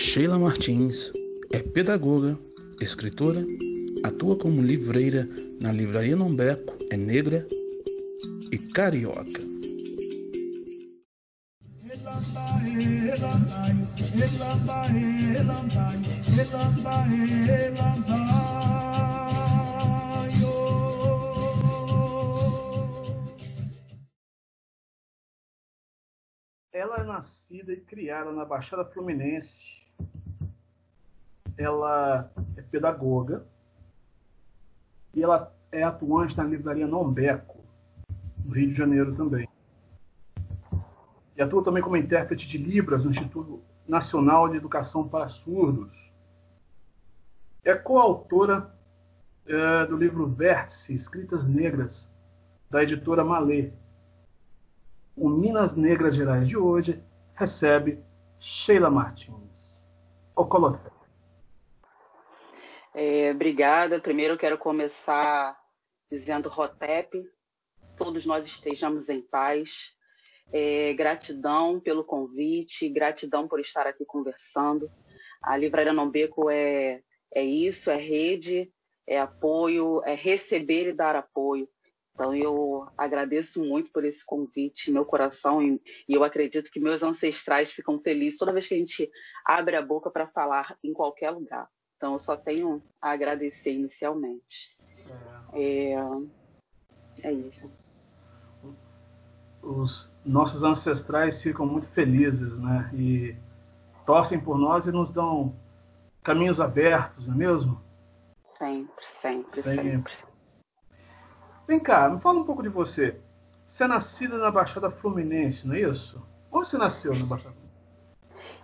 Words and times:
Sheila 0.00 0.38
Martins 0.38 1.12
é 1.50 1.58
pedagoga, 1.60 2.38
escritora, 2.80 3.44
atua 4.04 4.38
como 4.38 4.62
livreira 4.62 5.28
na 5.60 5.72
Livraria 5.72 6.14
Nombeco, 6.14 6.78
é 6.88 6.96
negra 6.96 7.44
e 8.52 8.58
carioca. 8.58 9.42
Ela 26.72 26.98
é 26.98 27.04
nascida 27.04 27.72
e 27.72 27.80
criada 27.80 28.30
na 28.30 28.44
Baixada 28.44 28.84
Fluminense. 28.84 29.77
Ela 31.58 32.30
é 32.56 32.62
pedagoga 32.62 33.44
e 35.12 35.22
ela 35.22 35.52
é 35.72 35.82
atuante 35.82 36.36
na 36.36 36.44
livraria 36.44 36.86
Nombeco, 36.86 37.58
no 38.44 38.54
Rio 38.54 38.68
de 38.68 38.74
Janeiro 38.74 39.14
também. 39.16 39.48
E 41.36 41.42
atua 41.42 41.62
também 41.62 41.82
como 41.82 41.96
intérprete 41.96 42.46
de 42.46 42.58
Libras 42.58 43.04
no 43.04 43.10
Instituto 43.10 43.60
Nacional 43.86 44.48
de 44.48 44.56
Educação 44.56 45.08
para 45.08 45.28
Surdos. 45.28 46.12
É 47.64 47.74
coautora 47.74 48.72
é, 49.46 49.86
do 49.86 49.96
livro 49.96 50.26
Vértice, 50.26 50.94
Escritas 50.94 51.48
Negras, 51.48 52.12
da 52.70 52.82
editora 52.82 53.24
Malê. 53.24 53.72
O 55.16 55.28
Minas 55.28 55.74
Negras 55.74 56.14
Gerais 56.14 56.48
de 56.48 56.56
hoje 56.56 57.02
recebe 57.34 57.98
Sheila 58.38 58.90
Martins. 58.90 59.86
O 60.36 60.44
Colofé. 60.44 60.97
É, 63.00 63.30
obrigada. 63.30 64.00
Primeiro 64.00 64.34
eu 64.34 64.36
quero 64.38 64.58
começar 64.58 65.56
dizendo 66.10 66.48
Rotep, 66.48 67.24
todos 67.96 68.26
nós 68.26 68.44
estejamos 68.44 69.08
em 69.08 69.22
paz. 69.22 69.70
É, 70.52 70.92
gratidão 70.94 71.78
pelo 71.78 72.02
convite, 72.02 72.88
gratidão 72.88 73.46
por 73.46 73.60
estar 73.60 73.86
aqui 73.86 74.04
conversando. 74.04 74.90
A 75.40 75.56
Livraria 75.56 75.92
Nombeco 75.92 76.50
é, 76.50 77.00
é 77.32 77.44
isso, 77.44 77.88
é 77.88 77.96
rede, 77.96 78.68
é 79.06 79.20
apoio, 79.20 80.02
é 80.04 80.16
receber 80.16 80.88
e 80.88 80.92
dar 80.92 81.14
apoio. 81.14 81.68
Então 82.12 82.34
eu 82.34 82.84
agradeço 82.98 83.60
muito 83.60 83.92
por 83.92 84.04
esse 84.04 84.26
convite, 84.26 84.90
meu 84.90 85.04
coração, 85.04 85.62
e, 85.62 85.80
eu 86.08 86.24
acredito 86.24 86.68
que 86.68 86.80
meus 86.80 87.00
ancestrais 87.04 87.70
ficam 87.70 88.00
felizes 88.00 88.40
toda 88.40 88.52
vez 88.52 88.66
que 88.66 88.74
a 88.74 88.78
gente 88.78 89.08
abre 89.46 89.76
a 89.76 89.82
boca 89.82 90.10
para 90.10 90.26
falar 90.26 90.76
em 90.82 90.92
qualquer 90.92 91.30
lugar. 91.30 91.68
Então, 91.98 92.12
eu 92.12 92.18
só 92.20 92.36
tenho 92.36 92.80
a 93.02 93.10
agradecer 93.10 93.72
inicialmente. 93.72 94.78
É, 95.52 95.94
é 97.24 97.32
isso. 97.32 97.76
Os 99.60 100.10
nossos 100.24 100.62
ancestrais 100.62 101.42
ficam 101.42 101.66
muito 101.66 101.86
felizes, 101.88 102.56
né? 102.60 102.88
E 102.94 103.36
torcem 104.06 104.38
por 104.38 104.56
nós 104.56 104.86
e 104.86 104.92
nos 104.92 105.12
dão 105.12 105.56
caminhos 106.22 106.60
abertos, 106.60 107.26
não 107.26 107.34
é 107.34 107.38
mesmo? 107.38 107.82
Sempre, 108.56 109.04
sempre, 109.20 109.60
sempre. 109.60 109.90
sempre. 109.90 110.12
Vem 111.66 111.80
cá, 111.80 112.08
me 112.08 112.20
fala 112.20 112.38
um 112.38 112.44
pouco 112.44 112.62
de 112.62 112.68
você. 112.68 113.20
Você 113.66 113.84
é 113.84 113.88
nascida 113.88 114.38
na 114.38 114.52
Baixada 114.52 114.88
Fluminense, 114.88 115.66
não 115.66 115.74
é 115.74 115.80
isso? 115.80 116.24
Onde 116.50 116.68
você 116.68 116.78
nasceu 116.78 117.12
na 117.12 117.26
Baixada 117.26 117.50
Fluminense? 117.50 117.57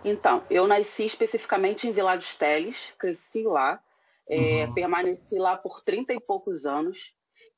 Então, 0.05 0.43
eu 0.51 0.67
nasci 0.67 1.03
especificamente 1.03 1.87
em 1.87 1.91
Vila 1.91 2.15
dos 2.15 2.35
Teles, 2.35 2.93
cresci 2.99 3.41
lá, 3.41 3.81
é, 4.29 4.65
uhum. 4.65 4.73
permaneci 4.75 5.39
lá 5.39 5.57
por 5.57 5.81
30 5.83 6.13
e 6.13 6.19
poucos 6.19 6.67
anos, 6.67 7.11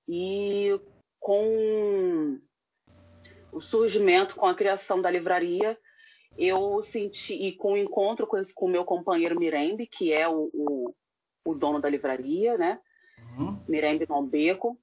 e 0.07 0.79
com 1.19 2.39
o 3.51 3.59
surgimento, 3.59 4.35
com 4.35 4.45
a 4.45 4.55
criação 4.55 5.01
da 5.01 5.11
livraria, 5.11 5.77
eu 6.37 6.81
senti, 6.83 7.33
e 7.33 7.51
com 7.51 7.73
o 7.73 7.77
encontro 7.77 8.25
com 8.25 8.65
o 8.65 8.69
meu 8.69 8.85
companheiro 8.85 9.37
Mirembe, 9.37 9.85
que 9.85 10.13
é 10.13 10.25
o, 10.29 10.49
o, 10.53 10.95
o 11.43 11.53
dono 11.53 11.81
da 11.81 11.89
livraria, 11.89 12.57
né? 12.57 12.79
Uhum. 13.37 13.59
Mirembe 13.67 14.07
Nombeco, 14.07 14.79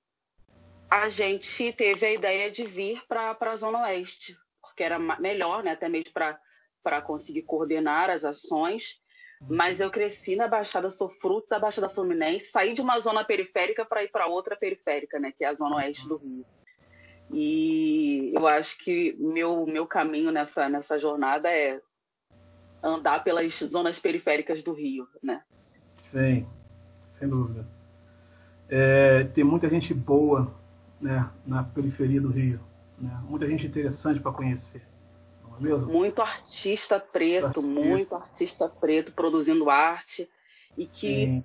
a 0.90 1.08
gente 1.08 1.72
teve 1.72 2.04
a 2.04 2.12
ideia 2.12 2.50
de 2.50 2.66
vir 2.66 3.02
para 3.08 3.34
a 3.40 3.56
Zona 3.56 3.84
Oeste, 3.84 4.36
porque 4.60 4.82
era 4.82 4.98
melhor, 4.98 5.62
né? 5.62 5.70
Até 5.70 5.88
mesmo 5.88 6.12
para 6.12 6.38
para 6.84 7.00
conseguir 7.00 7.42
coordenar 7.42 8.10
as 8.10 8.24
ações, 8.24 9.00
mas 9.48 9.80
eu 9.80 9.90
cresci 9.90 10.36
na 10.36 10.46
Baixada, 10.46 10.90
sou 10.90 11.08
fruto 11.08 11.48
da 11.48 11.58
Baixada 11.58 11.88
Fluminense, 11.88 12.50
saí 12.50 12.74
de 12.74 12.82
uma 12.82 13.00
zona 13.00 13.24
periférica 13.24 13.84
para 13.84 14.04
ir 14.04 14.10
para 14.10 14.26
outra 14.26 14.54
periférica, 14.54 15.18
né, 15.18 15.32
que 15.36 15.44
é 15.44 15.48
a 15.48 15.54
zona 15.54 15.76
oeste 15.76 16.06
do 16.06 16.18
Rio. 16.18 16.44
E 17.32 18.32
eu 18.34 18.46
acho 18.46 18.78
que 18.78 19.16
meu 19.18 19.66
meu 19.66 19.86
caminho 19.86 20.30
nessa 20.30 20.68
nessa 20.68 20.98
jornada 20.98 21.50
é 21.50 21.80
andar 22.82 23.24
pelas 23.24 23.54
zonas 23.54 23.98
periféricas 23.98 24.62
do 24.62 24.74
Rio, 24.74 25.08
né? 25.22 25.42
Sim, 25.94 26.46
sem 27.08 27.26
dúvida. 27.26 27.66
É, 28.68 29.24
tem 29.24 29.42
muita 29.42 29.70
gente 29.70 29.94
boa, 29.94 30.54
né, 31.00 31.30
na 31.46 31.64
periferia 31.64 32.20
do 32.20 32.28
Rio, 32.28 32.60
né? 32.98 33.18
Muita 33.26 33.46
gente 33.46 33.66
interessante 33.66 34.20
para 34.20 34.32
conhecer 34.32 34.82
é 35.58 35.62
mesmo? 35.62 35.92
Muito 35.92 36.20
artista 36.20 36.98
preto, 37.00 37.46
artista. 37.46 37.60
muito 37.60 38.14
artista 38.14 38.68
preto 38.68 39.12
produzindo 39.12 39.70
arte 39.70 40.28
e 40.76 40.86
que, 40.86 41.26
Sim. 41.26 41.44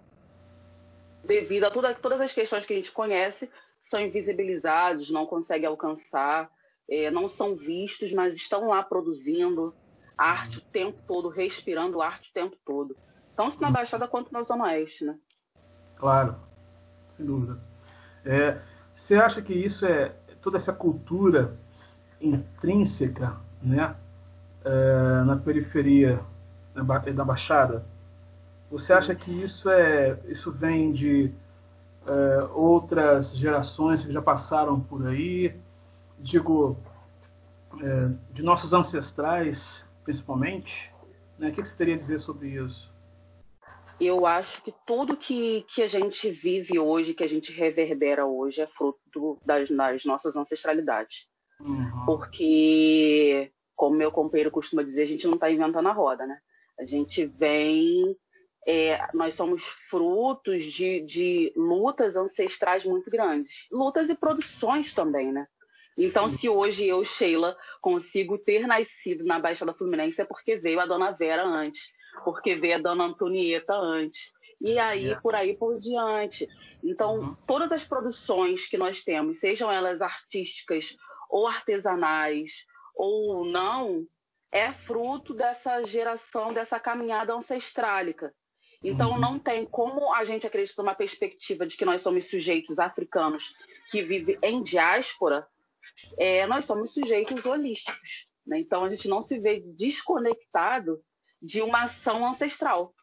devido 1.24 1.66
a 1.66 1.72
toda, 1.72 1.94
todas 1.94 2.22
as 2.22 2.34
questões 2.34 2.66
que 2.66 2.74
a 2.74 2.76
gente 2.76 2.92
conhece, 2.92 3.50
são 3.80 4.00
invisibilizados, 4.00 5.10
não 5.10 5.26
conseguem 5.26 5.68
alcançar, 5.68 6.50
é, 6.90 7.10
não 7.12 7.28
são 7.28 7.56
vistos, 7.56 8.12
mas 8.12 8.36
estão 8.36 8.68
lá 8.68 8.84
produzindo 8.84 9.74
arte 10.18 10.58
o 10.58 10.62
tempo 10.62 11.02
todo, 11.08 11.30
respirando 11.30 12.02
arte 12.02 12.30
o 12.30 12.34
tempo 12.34 12.58
todo. 12.66 12.98
Tanto 13.36 13.62
na 13.62 13.72
Baixada 13.72 14.08
quanto 14.08 14.34
na 14.34 14.44
Zona 14.44 14.66
Oeste, 14.66 15.06
né? 15.06 15.18
Claro, 15.96 16.36
sem 17.10 17.26
dúvida. 17.26 17.62
É, 18.26 18.60
você 18.94 19.16
acha 19.16 19.42
que 19.42 19.54
isso 19.54 19.86
é 19.86 20.10
toda 20.42 20.58
essa 20.58 20.74
cultura 20.74 21.58
intrínseca 22.20 23.40
né, 23.62 23.96
é, 24.64 25.24
na 25.26 25.36
periferia 25.36 26.20
da 26.74 27.24
Baixada, 27.24 27.84
você 28.70 28.94
acha 28.94 29.16
que 29.16 29.32
isso 29.32 29.70
é 29.70 30.20
isso 30.28 30.52
vem 30.52 30.92
de 30.92 31.32
é, 32.06 32.44
outras 32.54 33.36
gerações 33.36 34.06
que 34.06 34.12
já 34.12 34.22
passaram 34.22 34.80
por 34.80 35.08
aí, 35.08 35.56
digo, 36.20 36.78
é, 37.82 38.10
de 38.32 38.44
nossos 38.44 38.74
ancestrais, 38.74 39.86
principalmente? 40.04 40.94
Né? 41.38 41.50
O 41.50 41.52
que 41.52 41.64
você 41.64 41.76
teria 41.76 41.96
a 41.96 41.98
dizer 41.98 42.20
sobre 42.20 42.50
isso? 42.50 42.94
Eu 44.00 44.26
acho 44.26 44.62
que 44.62 44.74
tudo 44.86 45.18
que, 45.18 45.66
que 45.74 45.82
a 45.82 45.88
gente 45.88 46.30
vive 46.32 46.80
hoje, 46.80 47.14
que 47.14 47.24
a 47.24 47.28
gente 47.28 47.52
reverbera 47.52 48.26
hoje, 48.26 48.62
é 48.62 48.68
fruto 48.68 49.38
das, 49.46 49.70
das 49.70 50.06
nossas 50.06 50.38
ancestralidades. 50.38 51.28
Uhum. 51.60 52.06
Porque, 52.06 53.52
como 53.76 53.96
meu 53.96 54.12
companheiro 54.12 54.52
costuma 54.52 54.84
dizer, 54.84 55.04
a 55.04 55.08
gente 55.08 55.28
não 55.28 55.36
está 55.36 55.52
inventando 55.52 55.88
a 55.88 55.94
roda, 55.94 56.26
né? 56.26 56.38
A 56.80 56.86
gente 56.86 57.26
vem. 57.26 58.16
É, 58.68 59.00
nós 59.14 59.34
somos 59.34 59.66
frutos 59.90 60.64
de, 60.64 61.02
de 61.02 61.54
lutas 61.56 62.16
ancestrais 62.16 62.84
muito 62.84 63.10
grandes. 63.10 63.52
Lutas 63.72 64.10
e 64.10 64.16
produções 64.16 64.94
também, 64.94 65.32
né? 65.32 65.48
Então, 65.98 66.30
se 66.30 66.48
hoje 66.48 66.88
eu, 66.88 67.04
Sheila, 67.04 67.58
consigo 67.82 68.38
ter 68.38 68.66
nascido 68.66 69.26
na 69.26 69.40
Baixada 69.40 69.74
Fluminense, 69.74 70.22
é 70.22 70.26
porque 70.26 70.56
veio 70.56 70.80
a 70.80 70.86
Dona 70.86 71.12
Vera 71.12 71.44
antes, 71.44 71.82
porque 72.24 72.56
veio 72.56 72.76
a 72.76 72.80
Dona 72.80 73.06
Antonieta 73.06 73.74
antes. 73.74 74.32
E 74.62 74.78
aí, 74.78 75.12
é. 75.12 75.20
por 75.20 75.36
aí 75.36 75.58
por 75.58 75.78
diante. 75.78 76.48
Então, 76.84 77.20
uhum. 77.20 77.36
todas 77.46 77.72
as 77.72 77.84
produções 77.84 78.68
que 78.68 78.78
nós 78.78 79.04
temos, 79.04 79.40
sejam 79.40 79.72
elas 79.72 80.02
artísticas 80.02 80.96
ou 81.30 81.48
artesanais 81.48 82.52
ou 82.96 83.46
não, 83.46 84.06
é 84.52 84.72
fruto 84.72 85.34
dessa 85.34 85.84
geração, 85.84 86.54
dessa 86.54 86.80
caminhada 86.80 87.34
ancestrálica. 87.34 88.34
Então, 88.84 89.12
uhum. 89.12 89.20
não 89.20 89.40
tem 89.40 89.66
como 89.66 90.14
a 90.14 90.24
gente 90.24 90.48
acreditar 90.48 90.82
numa 90.82 90.96
perspectiva 90.96 91.68
de 91.68 91.78
que 91.78 91.86
nós 91.86 92.02
somos 92.02 92.30
sujeitos 92.30 92.80
africanos 92.80 93.54
que 93.92 94.02
vivem 94.02 94.38
em 94.42 94.62
diáspora, 94.62 95.48
é, 96.18 96.48
nós 96.48 96.66
somos 96.66 96.94
sujeitos 96.94 97.46
holísticos. 97.46 98.28
Né? 98.46 98.60
Então, 98.60 98.84
a 98.84 98.90
gente 98.90 99.08
não 99.08 99.22
se 99.22 99.38
vê 99.38 99.62
desconectado 99.76 101.02
de 101.42 101.62
uma 101.62 101.84
ação 101.84 102.26
ancestral. 102.26 102.94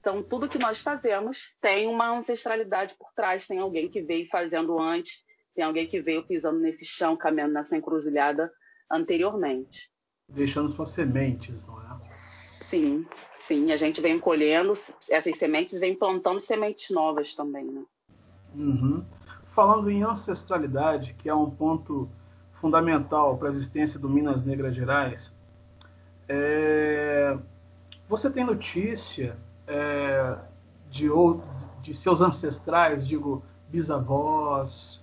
Então, 0.00 0.22
tudo 0.22 0.48
que 0.48 0.58
nós 0.58 0.80
fazemos 0.80 1.54
tem 1.60 1.86
uma 1.86 2.10
ancestralidade 2.10 2.94
por 2.98 3.12
trás, 3.14 3.46
tem 3.46 3.58
alguém 3.58 3.88
que 3.88 4.02
veio 4.02 4.28
fazendo 4.28 4.78
antes, 4.78 5.22
tem 5.54 5.64
alguém 5.64 5.86
que 5.86 6.00
veio 6.00 6.26
pisando 6.26 6.58
nesse 6.58 6.84
chão, 6.84 7.16
caminhando 7.16 7.54
nessa 7.54 7.76
encruzilhada 7.76 8.50
anteriormente. 8.90 9.90
Deixando 10.28 10.70
suas 10.70 10.90
sementes, 10.90 11.64
não 11.66 11.80
é? 11.82 11.98
Sim, 12.68 13.04
Sim, 13.50 13.72
a 13.72 13.76
gente 13.76 14.00
vem 14.00 14.16
colhendo 14.16 14.74
essas 15.08 15.36
sementes, 15.36 15.80
vem 15.80 15.92
plantando 15.92 16.40
sementes 16.40 16.88
novas 16.94 17.34
também, 17.34 17.64
né? 17.64 17.82
Uhum. 18.54 19.04
Falando 19.44 19.90
em 19.90 20.04
ancestralidade, 20.04 21.14
que 21.14 21.28
é 21.28 21.34
um 21.34 21.50
ponto 21.50 22.08
fundamental 22.52 23.36
para 23.36 23.48
a 23.48 23.50
existência 23.50 23.98
do 23.98 24.08
Minas 24.08 24.44
Negras 24.44 24.72
Gerais, 24.72 25.34
é... 26.28 27.36
você 28.08 28.30
tem 28.30 28.44
notícia 28.44 29.36
é... 29.66 30.38
de, 30.88 31.08
de 31.82 31.92
seus 31.92 32.20
ancestrais, 32.20 33.04
digo, 33.04 33.42
bisavós 33.68 34.99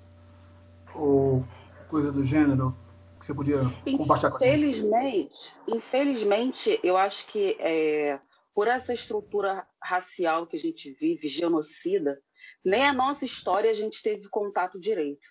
ou 0.97 1.45
coisa 1.89 2.11
do 2.11 2.23
gênero, 2.23 2.75
que 3.19 3.25
você 3.25 3.33
podia 3.33 3.61
compartilhar 3.97 4.31
com 4.31 4.37
a 4.37 4.47
gente? 4.47 4.69
Infelizmente, 4.69 5.55
infelizmente, 5.67 6.79
eu 6.83 6.97
acho 6.97 7.25
que 7.27 7.55
é, 7.59 8.19
por 8.53 8.67
essa 8.67 8.93
estrutura 8.93 9.65
racial 9.81 10.47
que 10.47 10.57
a 10.57 10.59
gente 10.59 10.91
vive, 10.91 11.27
genocida, 11.27 12.19
nem 12.63 12.85
a 12.85 12.93
nossa 12.93 13.25
história 13.25 13.71
a 13.71 13.73
gente 13.73 14.01
teve 14.01 14.27
contato 14.29 14.79
direito. 14.79 15.27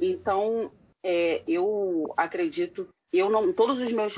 Então, 0.00 0.72
é, 1.02 1.42
eu 1.46 2.12
acredito, 2.16 2.88
eu 3.12 3.30
não, 3.30 3.52
todos 3.52 3.78
os 3.78 3.92
meus 3.92 4.14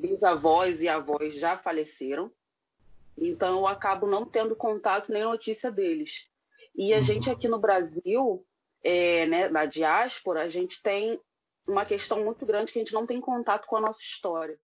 bisavós 0.00 0.80
e 0.80 0.88
avós 0.88 1.34
já 1.34 1.58
faleceram, 1.58 2.30
então 3.16 3.58
eu 3.58 3.66
acabo 3.66 4.06
não 4.06 4.24
tendo 4.24 4.56
contato 4.56 5.12
nem 5.12 5.22
notícia 5.22 5.70
deles. 5.70 6.26
E 6.74 6.94
a 6.94 6.98
uhum. 6.98 7.02
gente 7.02 7.30
aqui 7.30 7.48
no 7.48 7.58
Brasil, 7.58 8.44
é, 8.82 9.26
né, 9.26 9.48
na 9.48 9.64
diáspora, 9.64 10.42
a 10.42 10.48
gente 10.48 10.82
tem 10.82 11.20
uma 11.66 11.84
questão 11.84 12.24
muito 12.24 12.44
grande 12.44 12.72
que 12.72 12.78
a 12.78 12.82
gente 12.82 12.92
não 12.92 13.06
tem 13.06 13.20
contato 13.20 13.66
com 13.66 13.76
a 13.76 13.80
nossa 13.80 14.00
história. 14.00 14.58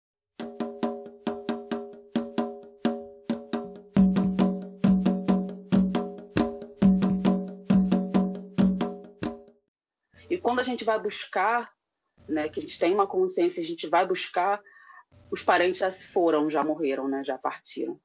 E 10.29 10.37
quando 10.37 10.59
a 10.59 10.63
gente 10.63 10.85
vai 10.85 10.99
buscar, 10.99 11.73
né, 12.29 12.49
que 12.49 12.61
a 12.61 12.63
gente 12.63 12.79
tem 12.79 12.93
uma 12.93 13.07
consciência, 13.07 13.63
a 13.63 13.67
gente 13.67 13.87
vai 13.87 14.05
buscar, 14.07 14.61
os 15.31 15.43
parentes 15.43 15.79
já 15.79 15.91
se 15.91 16.07
foram, 16.09 16.51
já 16.51 16.63
morreram, 16.65 17.09
né, 17.09 17.23
já 17.25 17.39
partiram. 17.39 17.99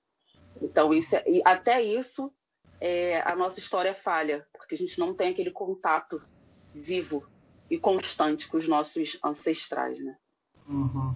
Então 0.62 0.94
isso 0.94 1.16
é, 1.16 1.24
e 1.28 1.42
até 1.44 1.82
isso 1.82 2.32
é, 2.80 3.22
a 3.22 3.36
nossa 3.36 3.60
história 3.60 3.96
falha, 3.96 4.46
porque 4.74 4.76
a 4.76 4.78
gente 4.78 5.00
não 5.00 5.14
tem 5.14 5.30
aquele 5.30 5.52
contato 5.52 6.22
vivo 6.74 7.24
e 7.70 7.78
constante 7.78 8.48
com 8.48 8.58
os 8.58 8.68
nossos 8.68 9.20
ancestrais, 9.24 10.04
né? 10.04 10.16
Uhum. 10.68 11.14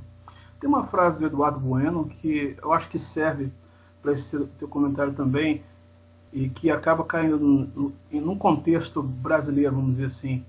Tem 0.60 0.70
uma 0.70 0.84
frase 0.84 1.20
do 1.20 1.26
Eduardo 1.26 1.60
Bueno 1.60 2.08
que 2.08 2.56
eu 2.62 2.72
acho 2.72 2.88
que 2.90 3.00
serve 3.00 3.52
para 4.02 4.14
esse 4.14 4.46
teu 4.60 4.68
comentário 4.68 5.14
também 5.14 5.64
e 6.32 6.50
que 6.50 6.70
acaba 6.70 7.04
caindo 7.04 7.40
num, 7.40 7.94
num 8.12 8.38
contexto 8.38 9.02
brasileiro, 9.02 9.76
vamos 9.76 9.92
dizer 9.92 10.06
assim. 10.06 10.46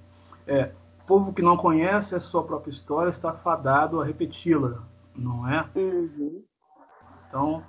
É, 0.46 0.72
povo 1.06 1.32
que 1.32 1.40
não 1.40 1.56
conhece 1.56 2.14
a 2.14 2.20
sua 2.20 2.42
própria 2.44 2.70
história 2.70 3.10
está 3.10 3.32
fadado 3.32 4.00
a 4.00 4.04
repeti-la, 4.04 4.82
não 5.16 5.48
é? 5.48 5.66
Uhum. 5.74 6.42
Então, 7.26 7.64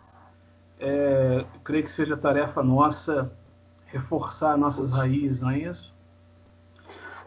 é, 0.80 1.46
creio 1.64 1.84
que 1.84 1.92
seja 1.92 2.18
tarefa 2.18 2.62
nossa 2.64 3.32
reforçar 3.92 4.58
nossas 4.58 4.92
raízes, 4.92 5.42
não 5.42 5.50
é 5.50 5.60
isso? 5.60 5.94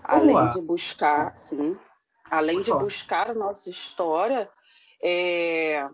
Além 0.03 0.53
de 0.53 0.61
buscar, 0.61 1.37
sim, 1.37 1.77
além 2.31 2.63
de 2.63 2.73
buscar 2.73 3.31
a 3.31 3.35
nossa 3.35 3.71
história, 3.71 4.51
é, 5.03 5.89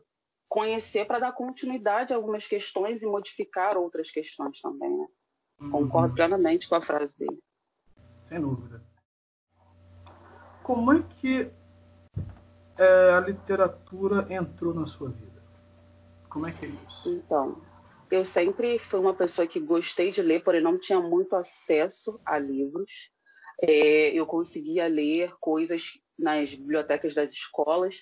conhecer 0.48 1.06
para 1.06 1.18
dar 1.18 1.32
continuidade 1.32 2.12
a 2.12 2.16
algumas 2.16 2.46
questões 2.46 3.02
e 3.02 3.06
modificar 3.06 3.76
outras 3.76 4.10
questões 4.10 4.60
também. 4.60 4.96
Né? 4.96 5.06
Uhum. 5.60 5.70
Concordo 5.70 6.14
plenamente 6.14 6.68
com 6.68 6.74
a 6.74 6.80
frase 6.80 7.16
dele. 7.18 7.38
Sem 8.24 8.40
dúvida. 8.40 8.82
Como 10.62 10.92
é 10.92 11.02
que 11.02 11.50
é, 12.76 13.12
a 13.12 13.20
literatura 13.20 14.26
entrou 14.32 14.74
na 14.74 14.86
sua 14.86 15.08
vida? 15.10 15.42
Como 16.28 16.46
é 16.46 16.52
que 16.52 16.66
é 16.66 16.68
isso? 16.68 17.10
Então, 17.10 17.60
eu 18.10 18.24
sempre 18.24 18.78
fui 18.78 18.98
uma 18.98 19.14
pessoa 19.14 19.46
que 19.46 19.60
gostei 19.60 20.10
de 20.10 20.22
ler, 20.22 20.42
porém 20.42 20.60
não 20.60 20.78
tinha 20.78 21.00
muito 21.00 21.34
acesso 21.36 22.20
a 22.24 22.38
livros. 22.38 22.90
É, 23.62 24.10
eu 24.10 24.24
conseguia 24.26 24.86
ler 24.86 25.32
coisas 25.40 25.98
nas 26.18 26.54
bibliotecas 26.54 27.14
das 27.14 27.32
escolas. 27.32 27.96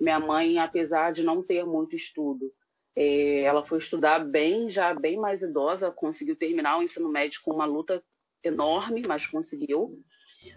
Minha 0.00 0.18
mãe, 0.18 0.58
apesar 0.58 1.12
de 1.12 1.22
não 1.22 1.42
ter 1.42 1.64
muito 1.64 1.94
estudo, 1.94 2.52
é, 2.96 3.42
ela 3.42 3.64
foi 3.64 3.78
estudar 3.78 4.20
bem, 4.20 4.68
já 4.68 4.94
bem 4.94 5.16
mais 5.16 5.42
idosa, 5.42 5.90
conseguiu 5.90 6.36
terminar 6.36 6.78
o 6.78 6.82
ensino 6.82 7.08
médio 7.08 7.40
com 7.42 7.52
uma 7.52 7.64
luta 7.64 8.02
enorme, 8.42 9.02
mas 9.06 9.26
conseguiu. 9.26 10.02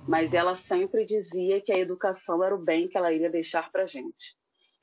Mas 0.08 0.34
ela 0.34 0.54
sempre 0.54 1.06
dizia 1.06 1.62
que 1.62 1.72
a 1.72 1.80
educação 1.80 2.44
era 2.44 2.54
o 2.54 2.62
bem 2.62 2.88
que 2.88 2.98
ela 2.98 3.14
iria 3.14 3.30
deixar 3.30 3.72
para 3.72 3.88
gente. 3.88 4.36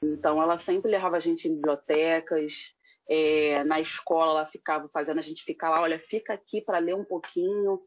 Então, 0.02 0.40
ela 0.42 0.58
sempre 0.58 0.90
levava 0.90 1.16
a 1.16 1.20
gente 1.20 1.46
em 1.46 1.54
bibliotecas, 1.54 2.74
é, 3.08 3.62
na 3.64 3.80
escola 3.80 4.40
ela 4.40 4.46
ficava 4.46 4.88
fazendo 4.88 5.18
a 5.18 5.22
gente 5.22 5.44
ficar 5.44 5.70
lá, 5.70 5.80
olha, 5.80 5.98
fica 5.98 6.32
aqui 6.34 6.60
para 6.60 6.78
ler 6.78 6.94
um 6.94 7.04
pouquinho 7.04 7.80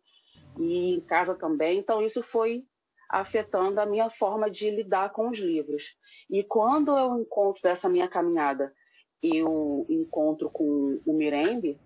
e 0.59 0.95
em 0.95 1.01
casa 1.01 1.35
também. 1.35 1.79
Então 1.79 2.01
isso 2.01 2.21
foi 2.23 2.63
afetando 3.09 3.79
a 3.79 3.85
minha 3.85 4.09
forma 4.09 4.49
de 4.49 4.69
lidar 4.69 5.11
com 5.11 5.29
os 5.29 5.37
livros. 5.37 5.83
E 6.29 6.43
quando 6.43 6.97
eu 6.97 7.19
encontro 7.19 7.61
dessa 7.61 7.87
minha 7.87 8.07
caminhada, 8.07 8.73
eu 9.21 9.85
encontro 9.89 10.49
com 10.49 11.01
o 11.05 11.13
Mirembe, 11.13 11.79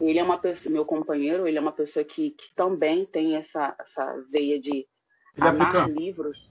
ele 0.00 0.18
é 0.18 0.22
uma 0.22 0.38
pessoa, 0.38 0.72
meu 0.72 0.84
companheiro, 0.84 1.48
ele 1.48 1.56
é 1.56 1.60
uma 1.60 1.72
pessoa 1.72 2.04
que, 2.04 2.30
que 2.30 2.54
também 2.54 3.06
tem 3.06 3.36
essa, 3.36 3.74
essa 3.80 4.24
veia 4.30 4.60
de 4.60 4.70
ele 4.70 4.86
é 5.36 5.48
amar 5.48 5.90
livros. 5.90 6.50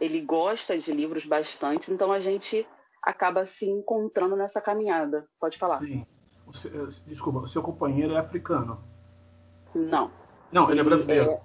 Ele 0.00 0.20
gosta 0.20 0.78
de 0.78 0.92
livros 0.92 1.24
bastante, 1.24 1.90
então 1.90 2.12
a 2.12 2.20
gente 2.20 2.66
acaba 3.08 3.46
se 3.46 3.64
encontrando 3.64 4.36
nessa 4.36 4.60
caminhada. 4.60 5.26
Pode 5.40 5.56
falar. 5.56 5.78
Sim. 5.78 6.06
O 6.46 6.52
seu, 6.52 6.86
desculpa, 7.06 7.38
o 7.38 7.46
seu 7.46 7.62
companheiro 7.62 8.12
é 8.12 8.18
africano? 8.18 8.84
Não. 9.74 10.12
Não, 10.52 10.70
ele 10.70 10.80
é 10.80 10.84
brasileiro. 10.84 11.30
É, 11.30 11.40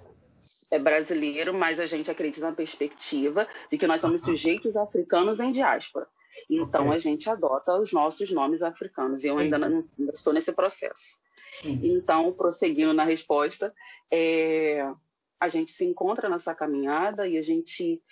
é, 0.72 0.78
brasileiro, 0.78 1.54
mas 1.54 1.80
a 1.80 1.86
gente 1.86 2.10
acredita 2.10 2.46
na 2.46 2.54
perspectiva 2.54 3.48
de 3.70 3.78
que 3.78 3.86
nós 3.86 4.02
somos 4.02 4.20
sujeitos 4.20 4.76
africanos 4.76 5.40
em 5.40 5.52
diáspora. 5.52 6.06
Então 6.50 6.86
okay. 6.86 6.96
a 6.96 6.98
gente 6.98 7.30
adota 7.30 7.80
os 7.80 7.92
nossos 7.92 8.30
nomes 8.30 8.60
africanos. 8.60 9.24
E 9.24 9.28
eu 9.28 9.38
ainda, 9.38 9.58
não, 9.58 9.84
ainda 9.98 10.12
estou 10.12 10.34
nesse 10.34 10.52
processo. 10.52 11.16
Sim. 11.62 11.80
Então, 11.82 12.30
prosseguindo 12.34 12.92
na 12.92 13.04
resposta, 13.04 13.72
é, 14.10 14.86
a 15.40 15.48
gente 15.48 15.72
se 15.72 15.84
encontra 15.86 16.28
nessa 16.28 16.54
caminhada 16.54 17.26
e 17.26 17.38
a 17.38 17.42
gente 17.42 18.02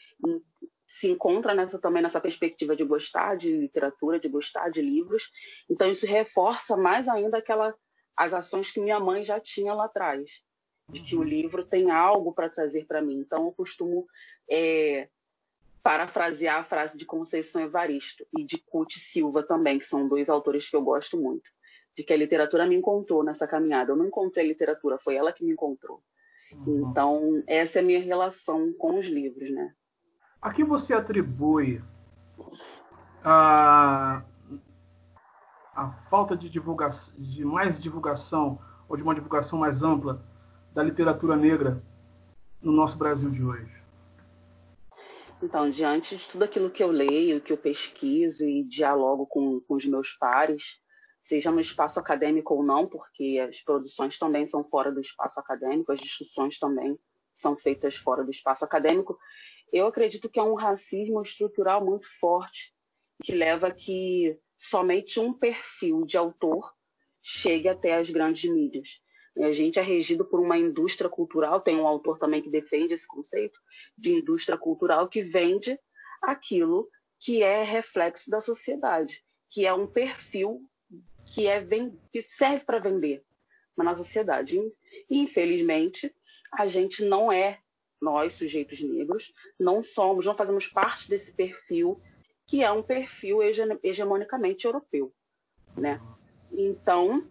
se 0.99 1.09
encontra 1.09 1.55
nessa 1.55 1.79
também 1.79 2.03
nessa 2.03 2.21
perspectiva 2.21 2.77
de 2.77 2.85
gostar 2.85 3.37
de 3.37 3.51
literatura, 3.51 4.21
de 4.21 4.29
gostar 4.29 4.71
de 4.71 4.81
livros. 4.81 5.31
Então 5.69 5.91
isso 5.91 6.07
reforça 6.07 6.77
mais 6.77 7.09
ainda 7.09 7.39
aquela 7.39 7.75
as 8.17 8.33
ações 8.33 8.71
que 8.71 8.81
minha 8.81 9.01
mãe 9.01 9.25
já 9.25 9.41
tinha 9.41 9.73
lá 9.73 9.87
atrás 9.87 10.31
de 10.89 11.01
que 11.01 11.15
o 11.15 11.21
uhum. 11.21 11.25
livro 11.25 11.65
tem 11.65 11.91
algo 11.91 12.33
para 12.33 12.51
trazer 12.51 12.87
para 12.87 13.01
mim. 13.01 13.19
Então, 13.19 13.47
eu 13.47 13.53
costumo 13.53 14.07
é, 14.51 15.09
parafrasear 15.83 16.61
a 16.61 16.65
frase 16.65 16.97
de 16.99 17.07
Conceição 17.07 17.63
Evaristo 17.63 18.27
e 18.37 18.45
de 18.45 18.59
Cut 18.59 18.99
Silva 18.99 19.43
também, 19.43 19.79
que 19.79 19.87
são 19.87 20.09
dois 20.09 20.29
autores 20.29 20.69
que 20.69 20.77
eu 20.77 20.83
gosto 20.83 21.17
muito, 21.17 21.49
de 21.97 22.03
que 22.03 22.13
a 22.13 22.17
literatura 22.17 22.67
me 22.67 22.77
encontrou 22.77 23.25
nessa 23.25 23.47
caminhada. 23.47 23.93
Eu 23.93 23.97
não 23.97 24.07
encontrei 24.07 24.45
a 24.45 24.49
literatura, 24.49 24.99
foi 24.99 25.17
ela 25.17 25.33
que 25.33 25.45
me 25.45 25.53
encontrou. 25.53 26.03
Uhum. 26.53 26.91
Então, 26.91 27.43
essa 27.47 27.79
é 27.79 27.83
a 27.83 27.85
minha 27.85 28.01
relação 28.01 28.73
com 28.75 28.99
os 28.99 29.07
livros, 29.07 29.51
né? 29.51 29.75
A 30.43 30.53
que 30.53 30.65
você 30.65 30.93
atribui 30.93 31.81
a, 33.23 34.25
a 35.73 35.91
falta 36.11 36.37
de 36.37 36.51
divulgação, 36.51 37.15
de 37.17 37.45
mais 37.45 37.81
divulgação 37.81 38.59
ou 38.89 38.97
de 38.97 39.05
uma 39.05 39.15
divulgação 39.15 39.57
mais 39.57 39.85
ampla 39.85 40.21
da 40.75 40.83
literatura 40.83 41.37
negra 41.37 41.81
no 42.61 42.73
nosso 42.73 42.99
Brasil 42.99 43.31
de 43.31 43.45
hoje? 43.45 43.81
Então, 45.41 45.71
diante 45.71 46.17
de 46.17 46.29
tudo 46.29 46.43
aquilo 46.43 46.71
que 46.71 46.83
eu 46.83 46.91
leio, 46.91 47.41
que 47.41 47.53
eu 47.53 47.57
pesquiso 47.57 48.45
e 48.45 48.65
dialogo 48.65 49.27
com, 49.27 49.61
com 49.61 49.75
os 49.75 49.85
meus 49.85 50.11
pares, 50.13 50.81
seja 51.23 51.53
no 51.53 51.61
espaço 51.61 52.01
acadêmico 52.01 52.55
ou 52.55 52.65
não, 52.65 52.89
porque 52.89 53.45
as 53.49 53.61
produções 53.61 54.19
também 54.19 54.49
são 54.49 54.65
fora 54.65 54.91
do 54.91 55.01
espaço 55.01 55.39
acadêmico, 55.39 55.93
as 55.93 56.01
discussões 56.01 56.59
também 56.59 56.99
são 57.33 57.57
feitas 57.57 57.97
fora 57.97 58.25
do 58.25 58.31
espaço 58.31 58.65
acadêmico, 58.65 59.17
eu 59.73 59.87
acredito 59.87 60.29
que 60.29 60.39
é 60.39 60.43
um 60.43 60.55
racismo 60.55 61.23
estrutural 61.23 61.85
muito 61.85 62.07
forte 62.21 62.73
que 63.23 63.33
leva 63.33 63.69
a 63.69 63.75
que 63.75 64.39
somente 64.59 65.19
um 65.19 65.33
perfil 65.33 66.05
de 66.05 66.17
autor 66.17 66.73
chegue 67.23 67.69
até 67.69 67.97
as 67.97 68.11
grandes 68.11 68.51
mídias. 68.51 69.01
A 69.39 69.53
gente 69.53 69.79
é 69.79 69.83
regido 69.83 70.25
por 70.25 70.41
uma 70.41 70.59
indústria 70.59 71.09
cultural, 71.09 71.61
tem 71.61 71.77
um 71.77 71.87
autor 71.87 72.19
também 72.19 72.43
que 72.43 72.51
defende 72.51 72.93
esse 72.93 73.07
conceito 73.07 73.59
de 73.97 74.13
indústria 74.13 74.59
cultural 74.59 75.09
que 75.09 75.23
vende 75.23 75.79
aquilo 76.21 76.89
que 77.19 77.43
é 77.43 77.63
reflexo 77.63 78.29
da 78.29 78.41
sociedade, 78.41 79.23
que 79.49 79.65
é 79.65 79.73
um 79.73 79.87
perfil 79.87 80.61
que, 81.33 81.47
é, 81.47 81.65
que 82.13 82.23
serve 82.23 82.65
para 82.65 82.79
vender 82.79 83.25
na 83.77 83.97
sociedade. 83.97 84.59
E, 84.59 85.19
infelizmente, 85.19 86.15
a 86.53 86.67
gente 86.67 87.05
não 87.05 87.33
é, 87.33 87.59
nós, 88.03 88.35
sujeitos 88.35 88.81
negros, 88.81 89.33
não 89.59 89.83
somos, 89.83 90.27
não 90.27 90.35
fazemos 90.35 90.67
parte 90.67 91.09
desse 91.09 91.33
perfil 91.33 92.01
que 92.47 92.63
é 92.63 92.71
um 92.71 92.83
perfil 92.83 93.39
hegemonicamente 93.83 94.67
europeu, 94.67 95.13
né? 95.77 96.01
Então, 96.51 97.25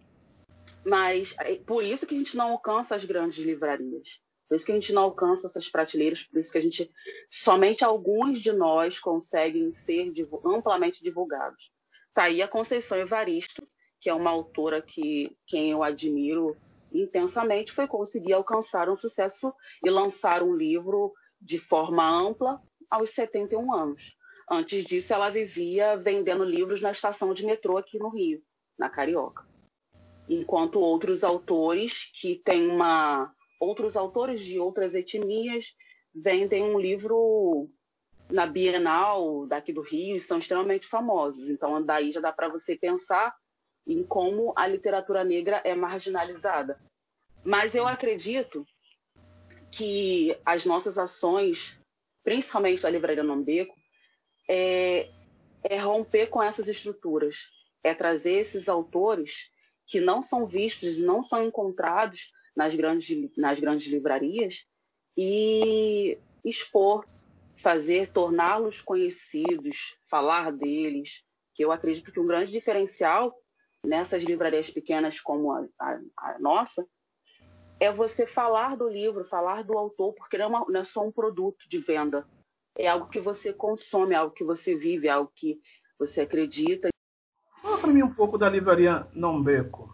mas 0.84 1.34
é 1.38 1.54
por 1.56 1.84
isso 1.84 2.06
que 2.06 2.14
a 2.14 2.18
gente 2.18 2.36
não 2.36 2.52
alcança 2.52 2.96
as 2.96 3.04
grandes 3.04 3.44
livrarias. 3.44 4.20
Por 4.48 4.56
isso 4.56 4.66
que 4.66 4.72
a 4.72 4.74
gente 4.74 4.92
não 4.92 5.02
alcança 5.02 5.46
essas 5.46 5.68
prateleiras, 5.68 6.24
por 6.24 6.38
isso 6.38 6.50
que 6.50 6.58
a 6.58 6.62
gente 6.62 6.90
somente 7.30 7.84
alguns 7.84 8.40
de 8.40 8.52
nós 8.52 8.98
conseguem 8.98 9.70
ser 9.72 10.12
amplamente 10.44 11.02
divulgados. 11.02 11.70
Tá 12.12 12.24
aí 12.24 12.42
a 12.42 12.48
Conceição 12.48 12.98
Evaristo, 12.98 13.66
que 14.00 14.10
é 14.10 14.14
uma 14.14 14.30
autora 14.30 14.82
que 14.82 15.34
quem 15.46 15.70
eu 15.70 15.82
admiro 15.82 16.56
intensamente, 16.94 17.72
foi 17.72 17.86
conseguir 17.86 18.32
alcançar 18.32 18.88
um 18.88 18.96
sucesso 18.96 19.52
e 19.84 19.90
lançar 19.90 20.42
um 20.42 20.54
livro 20.54 21.12
de 21.40 21.58
forma 21.58 22.08
ampla 22.08 22.60
aos 22.90 23.10
71 23.10 23.72
anos. 23.72 24.16
Antes 24.50 24.84
disso, 24.84 25.12
ela 25.12 25.30
vivia 25.30 25.96
vendendo 25.96 26.44
livros 26.44 26.80
na 26.80 26.90
estação 26.90 27.32
de 27.32 27.44
metrô 27.44 27.78
aqui 27.78 27.98
no 27.98 28.08
Rio, 28.08 28.42
na 28.78 28.90
Carioca. 28.90 29.46
Enquanto 30.28 30.78
outros 30.78 31.24
autores 31.24 32.10
que 32.20 32.36
têm 32.44 32.68
uma 32.68 33.32
outros 33.60 33.96
autores 33.96 34.44
de 34.44 34.58
outras 34.58 34.92
etnias 34.92 35.66
vendem 36.12 36.64
um 36.64 36.78
livro 36.78 37.70
na 38.30 38.46
Bienal 38.46 39.46
daqui 39.46 39.72
do 39.72 39.82
Rio 39.82 40.16
e 40.16 40.20
são 40.20 40.38
extremamente 40.38 40.86
famosos. 40.86 41.48
Então, 41.48 41.80
daí 41.84 42.10
já 42.12 42.20
dá 42.20 42.32
para 42.32 42.48
você 42.48 42.76
pensar 42.76 43.32
em 43.86 44.02
como 44.02 44.52
a 44.56 44.66
literatura 44.66 45.24
negra 45.24 45.60
é 45.64 45.74
marginalizada. 45.74 46.78
Mas 47.44 47.74
eu 47.74 47.86
acredito 47.86 48.66
que 49.70 50.36
as 50.44 50.64
nossas 50.64 50.98
ações, 50.98 51.78
principalmente 52.22 52.82
da 52.82 52.90
Livraria 52.90 53.22
Nombeco, 53.22 53.74
é, 54.48 55.08
é 55.62 55.78
romper 55.78 56.28
com 56.28 56.42
essas 56.42 56.68
estruturas, 56.68 57.36
é 57.82 57.94
trazer 57.94 58.32
esses 58.32 58.68
autores 58.68 59.50
que 59.86 60.00
não 60.00 60.22
são 60.22 60.46
vistos, 60.46 60.98
não 60.98 61.22
são 61.22 61.44
encontrados 61.44 62.30
nas 62.54 62.74
grandes, 62.74 63.36
nas 63.36 63.58
grandes 63.58 63.86
livrarias 63.86 64.64
e 65.16 66.18
expor, 66.44 67.06
fazer, 67.56 68.10
torná-los 68.10 68.80
conhecidos, 68.80 69.96
falar 70.08 70.52
deles, 70.52 71.24
que 71.54 71.64
eu 71.64 71.70
acredito 71.70 72.12
que 72.12 72.20
um 72.20 72.26
grande 72.26 72.50
diferencial 72.50 73.34
nessas 73.84 74.22
livrarias 74.22 74.70
pequenas 74.70 75.20
como 75.20 75.52
a, 75.52 75.66
a, 75.78 76.00
a 76.18 76.38
nossa 76.38 76.86
é 77.80 77.92
você 77.92 78.26
falar 78.26 78.76
do 78.76 78.88
livro, 78.88 79.24
falar 79.24 79.64
do 79.64 79.76
autor, 79.76 80.14
porque 80.14 80.38
não 80.38 80.44
é, 80.44 80.48
uma, 80.48 80.66
não 80.68 80.80
é 80.80 80.84
só 80.84 81.04
um 81.04 81.10
produto 81.10 81.68
de 81.68 81.78
venda, 81.78 82.24
é 82.78 82.88
algo 82.88 83.08
que 83.08 83.20
você 83.20 83.52
consome, 83.52 84.14
é 84.14 84.18
algo 84.18 84.32
que 84.32 84.44
você 84.44 84.76
vive, 84.76 85.08
é 85.08 85.10
algo 85.10 85.32
que 85.34 85.60
você 85.98 86.20
acredita. 86.20 86.90
Fala 87.60 87.78
para 87.78 87.92
mim 87.92 88.02
um 88.02 88.14
pouco 88.14 88.38
da 88.38 88.48
livraria 88.48 89.06
Nombeco. 89.12 89.92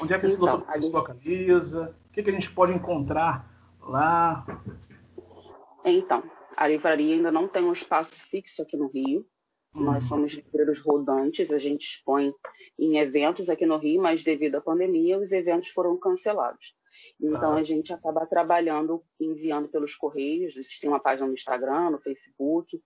Onde 0.00 0.12
é 0.12 0.18
que 0.18 0.26
então, 0.26 0.64
se 0.80 0.90
localiza? 0.92 1.94
O 2.08 2.12
que, 2.12 2.22
que 2.22 2.30
a 2.30 2.32
gente 2.32 2.50
pode 2.50 2.72
encontrar 2.72 3.48
lá? 3.80 4.44
Então, 5.84 6.22
a 6.56 6.66
livraria 6.66 7.14
ainda 7.14 7.30
não 7.30 7.46
tem 7.46 7.64
um 7.64 7.72
espaço 7.72 8.12
fixo 8.28 8.60
aqui 8.60 8.76
no 8.76 8.88
Rio. 8.88 9.24
Uhum. 9.74 9.84
Nós 9.84 10.04
somos 10.04 10.32
livreiros 10.32 10.78
rodantes, 10.78 11.50
a 11.50 11.58
gente 11.58 11.82
expõe 11.82 12.32
em 12.78 12.98
eventos 12.98 13.48
aqui 13.48 13.64
no 13.64 13.78
Rio, 13.78 14.02
mas 14.02 14.22
devido 14.22 14.56
à 14.56 14.60
pandemia, 14.60 15.18
os 15.18 15.32
eventos 15.32 15.70
foram 15.70 15.98
cancelados. 15.98 16.74
Então, 17.20 17.52
ah. 17.52 17.56
a 17.56 17.62
gente 17.62 17.92
acaba 17.92 18.26
trabalhando, 18.26 19.02
enviando 19.18 19.68
pelos 19.68 19.94
correios. 19.94 20.56
A 20.56 20.62
gente 20.62 20.80
tem 20.80 20.90
uma 20.90 21.00
página 21.00 21.26
no 21.26 21.34
Instagram, 21.34 21.90
no 21.90 22.00
Facebook. 22.00 22.80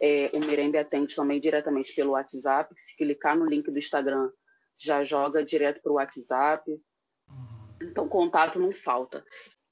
É, 0.00 0.30
o 0.32 0.40
Mirembe 0.40 0.78
atende 0.78 1.14
também 1.14 1.40
diretamente 1.40 1.94
pelo 1.94 2.12
WhatsApp. 2.12 2.74
Se 2.76 2.96
clicar 2.96 3.36
no 3.36 3.44
link 3.44 3.70
do 3.70 3.78
Instagram, 3.78 4.30
já 4.78 5.04
joga 5.04 5.44
direto 5.44 5.82
para 5.82 5.92
o 5.92 5.96
WhatsApp. 5.96 6.70
Uhum. 6.70 7.78
Então, 7.82 8.08
contato 8.08 8.58
não 8.58 8.72
falta. 8.72 9.24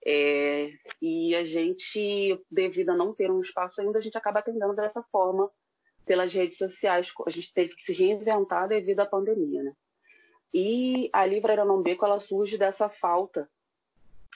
É, 0.05 0.71
e 1.01 1.35
a 1.35 1.45
gente, 1.45 2.41
devido 2.51 2.91
a 2.91 2.97
não 2.97 3.15
ter 3.15 3.31
um 3.31 3.41
espaço 3.41 3.81
ainda, 3.81 3.99
a 3.99 4.03
gente 4.03 4.17
acaba 4.17 4.41
atendendo 4.41 4.75
dessa 4.75 5.03
forma 5.11 5.51
pelas 6.09 6.33
redes 6.33 6.59
sociais. 6.59 7.13
A 7.25 7.31
gente 7.31 7.53
teve 7.55 7.77
que 7.77 7.83
se 7.83 7.93
reinventar 7.93 8.67
devido 8.67 9.01
à 9.01 9.07
pandemia, 9.07 9.63
né? 9.63 9.73
E 10.53 11.11
a 11.13 11.25
Livraria 11.27 11.65
Nombeco, 11.65 12.05
ela 12.05 12.19
surge 12.19 12.57
dessa 12.59 12.89
falta 12.89 13.49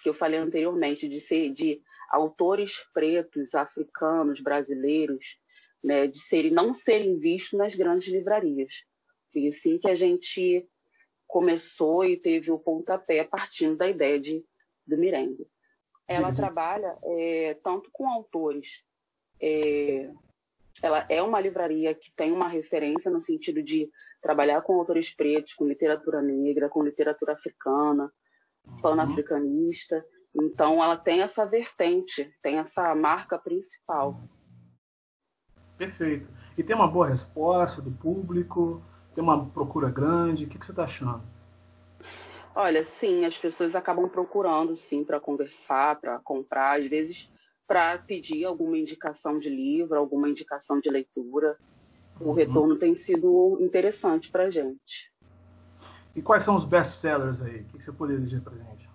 que 0.03 0.09
eu 0.09 0.15
falei 0.15 0.39
anteriormente, 0.39 1.09
de 1.09 1.21
ser 1.21 1.51
de 1.51 1.81
autores 2.11 2.77
pretos, 2.93 3.55
africanos, 3.55 4.41
brasileiros, 4.41 5.39
né, 5.83 6.07
de 6.07 6.19
serem 6.19 6.51
não 6.51 6.75
serem 6.75 7.19
vistos 7.19 7.59
nas 7.59 7.75
grandes 7.75 8.13
livrarias. 8.13 8.85
Foi 9.33 9.47
assim 9.47 9.79
que 9.79 9.89
a 9.89 9.95
gente 9.95 10.69
começou 11.27 12.05
e 12.05 12.17
teve 12.17 12.51
o 12.51 12.59
pontapé 12.59 13.25
partindo 13.25 13.77
da 13.77 13.89
ideia 13.89 14.21
de 14.21 14.45
do 14.87 14.99
Mirengue. 14.99 15.47
Ela 16.07 16.29
uhum. 16.29 16.35
trabalha 16.35 16.99
é, 17.05 17.57
tanto 17.63 17.89
com 17.93 18.09
autores, 18.09 18.83
é, 19.41 20.11
ela 20.83 21.07
é 21.09 21.23
uma 21.23 21.41
livraria 21.41 21.95
que 21.95 22.13
tem 22.17 22.33
uma 22.33 22.49
referência 22.49 23.11
no 23.11 23.23
sentido 23.23 23.63
de 23.63 23.89
trabalhar 24.21 24.61
com 24.63 24.75
autores 24.75 25.15
pretos, 25.15 25.55
com 25.55 25.67
literatura 25.67 26.21
negra, 26.21 26.69
com 26.69 26.83
literatura 26.83 27.35
africana, 27.35 28.13
pan-africanista. 28.83 30.05
Então, 30.35 30.83
ela 30.83 30.97
tem 30.97 31.23
essa 31.23 31.47
vertente, 31.47 32.35
tem 32.43 32.59
essa 32.59 32.95
marca 32.95 33.39
principal. 33.39 34.21
Perfeito. 35.79 36.29
E 36.59 36.63
tem 36.63 36.75
uma 36.75 36.89
boa 36.89 37.09
resposta 37.09 37.81
do 37.81 37.91
público? 37.91 38.83
Tem 39.15 39.23
uma 39.23 39.47
procura 39.51 39.91
grande? 39.91 40.45
O 40.45 40.49
que, 40.49 40.59
que 40.59 40.67
você 40.67 40.73
está 40.73 40.85
achando? 40.85 41.23
Olha, 42.55 42.85
sim, 42.85 43.25
as 43.25 43.39
pessoas 43.39 43.75
acabam 43.75 44.09
procurando, 44.09 44.77
sim, 44.77 45.05
para 45.05 45.21
conversar, 45.21 46.01
para 46.01 46.19
comprar, 46.19 46.79
às 46.79 46.87
vezes 46.87 47.31
para 47.67 47.99
pedir 47.99 48.45
alguma 48.45 48.77
indicação 48.77 49.39
de 49.39 49.49
livro, 49.49 49.97
alguma 49.97 50.29
indicação 50.29 50.81
de 50.81 50.91
leitura. 50.91 51.57
O 52.21 52.29
uhum. 52.29 52.33
retorno 52.33 52.77
tem 52.77 52.95
sido 52.95 53.59
interessante 53.61 54.31
para 54.31 54.45
a 54.45 54.51
gente. 54.51 55.13
E 56.15 56.21
quais 56.21 56.45
são 56.45 56.55
os 56.55 56.65
best-sellers 56.65 57.41
aí? 57.41 57.61
O 57.61 57.65
que 57.65 57.83
você 57.83 57.93
poderia 57.93 58.23
dizer 58.23 58.43
para 58.43 58.55
gente? 58.55 58.89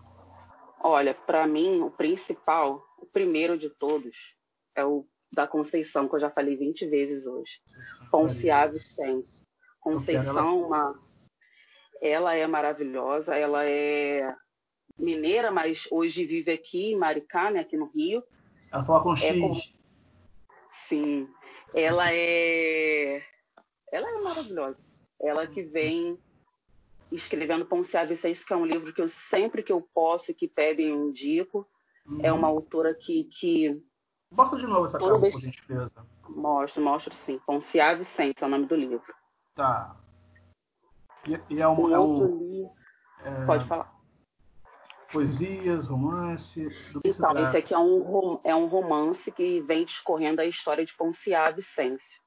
Olha, 0.84 1.14
para 1.14 1.48
mim, 1.48 1.82
o 1.82 1.90
principal, 1.90 2.84
o 3.00 3.06
primeiro 3.06 3.58
de 3.58 3.70
todos, 3.70 4.16
é 4.76 4.86
o 4.86 5.06
da 5.34 5.48
Conceição, 5.48 6.08
que 6.08 6.16
eu 6.16 6.20
já 6.20 6.30
falei 6.30 6.56
20 6.56 6.88
vezes 6.88 7.26
hoje. 7.26 7.60
Ponciave 8.12 8.80
Senso. 8.80 9.46
Conceição, 9.80 10.68
uma, 10.68 10.98
ela 12.02 12.36
é 12.36 12.46
maravilhosa, 12.48 13.36
ela 13.36 13.66
é 13.66 14.34
mineira, 14.98 15.52
mas 15.52 15.88
hoje 15.92 16.26
vive 16.26 16.52
aqui 16.52 16.92
em 16.92 16.98
Maricá, 16.98 17.52
né, 17.52 17.60
aqui 17.62 17.78
no 17.78 17.92
Rio. 17.92 18.24
Ela 18.72 18.84
fala 18.86 19.04
com 19.04 19.14
é 19.14 19.18
X. 19.18 19.40
Com... 19.40 19.54
Sim. 20.88 21.30
Ela 21.74 22.12
é... 22.12 23.22
Ela 23.92 24.10
é 24.10 24.22
maravilhosa. 24.22 24.78
Ela 25.22 25.48
que 25.48 25.64
vem 25.64 26.18
escrevendo 27.12 27.66
Poncia 27.66 28.06
Vicente, 28.06 28.46
que 28.46 28.54
é 28.54 28.56
um 28.56 28.66
livro 28.66 28.94
que 28.94 29.02
eu 29.02 29.08
sempre 29.08 29.64
que 29.64 29.72
eu 29.72 29.82
posso, 29.94 30.34
que 30.34 30.48
pedem, 30.48 30.90
eu 30.90 31.10
indico. 31.10 31.68
Uhum. 32.06 32.20
É 32.22 32.32
uma 32.32 32.48
autora 32.48 32.94
que, 32.94 33.26
que... 33.26 33.82
Mostra 34.32 34.60
de 34.60 34.68
novo 34.68 34.86
essa 34.86 35.00
capa, 35.00 35.18
vez... 35.20 35.34
por 35.34 35.42
gentileza. 35.42 36.06
Mostro, 36.30 36.84
mostro 36.84 37.14
sim. 37.16 37.40
Poncia 37.46 37.96
Vicente 37.96 38.44
é 38.44 38.48
o 38.48 38.50
nome 38.50 38.66
do 38.66 38.76
livro. 38.76 39.14
Tá. 39.56 39.96
E, 41.26 41.40
e 41.50 41.62
é 41.62 41.68
um... 41.68 41.94
É 41.94 42.00
um 42.00 42.70
é... 43.24 43.46
Pode 43.46 43.66
falar. 43.66 43.97
Poesias, 45.12 45.88
romance... 45.88 46.68
Que 47.02 47.10
então, 47.10 47.38
esse 47.40 47.58
aqui 47.58 47.74
é 47.74 47.80
um, 47.80 48.40
é 48.44 48.56
um 48.56 48.68
romance 48.68 49.32
que 49.32 49.62
vem 49.62 49.86
discorrendo 49.86 50.42
a 50.42 50.46
história 50.46 50.86
de 50.86 50.96
Poncia 50.96 51.50
Vicêncio. 51.52 52.20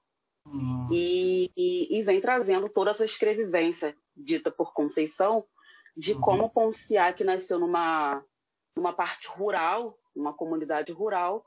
Hum. 0.46 0.88
E, 0.90 1.50
e, 1.56 1.98
e, 1.98 2.02
vem 2.02 2.20
trazendo 2.20 2.68
toda 2.68 2.90
essa 2.90 3.04
escrevivência 3.04 3.94
dita 4.16 4.50
por 4.50 4.72
Conceição 4.72 5.44
de 5.96 6.14
uhum. 6.14 6.20
como 6.20 6.50
Ponciac 6.50 7.22
nasceu 7.22 7.58
numa, 7.58 8.24
numa 8.76 8.92
parte 8.92 9.28
rural, 9.28 9.98
uma 10.14 10.32
comunidade 10.32 10.92
rural, 10.92 11.44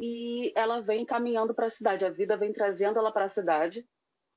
e 0.00 0.52
ela 0.54 0.80
vem 0.80 1.04
caminhando 1.04 1.54
para 1.54 1.66
a 1.66 1.70
cidade. 1.70 2.04
A 2.04 2.10
vida 2.10 2.36
vem 2.36 2.52
trazendo 2.52 2.98
ela 2.98 3.10
para 3.10 3.24
a 3.24 3.30
cidade, 3.30 3.84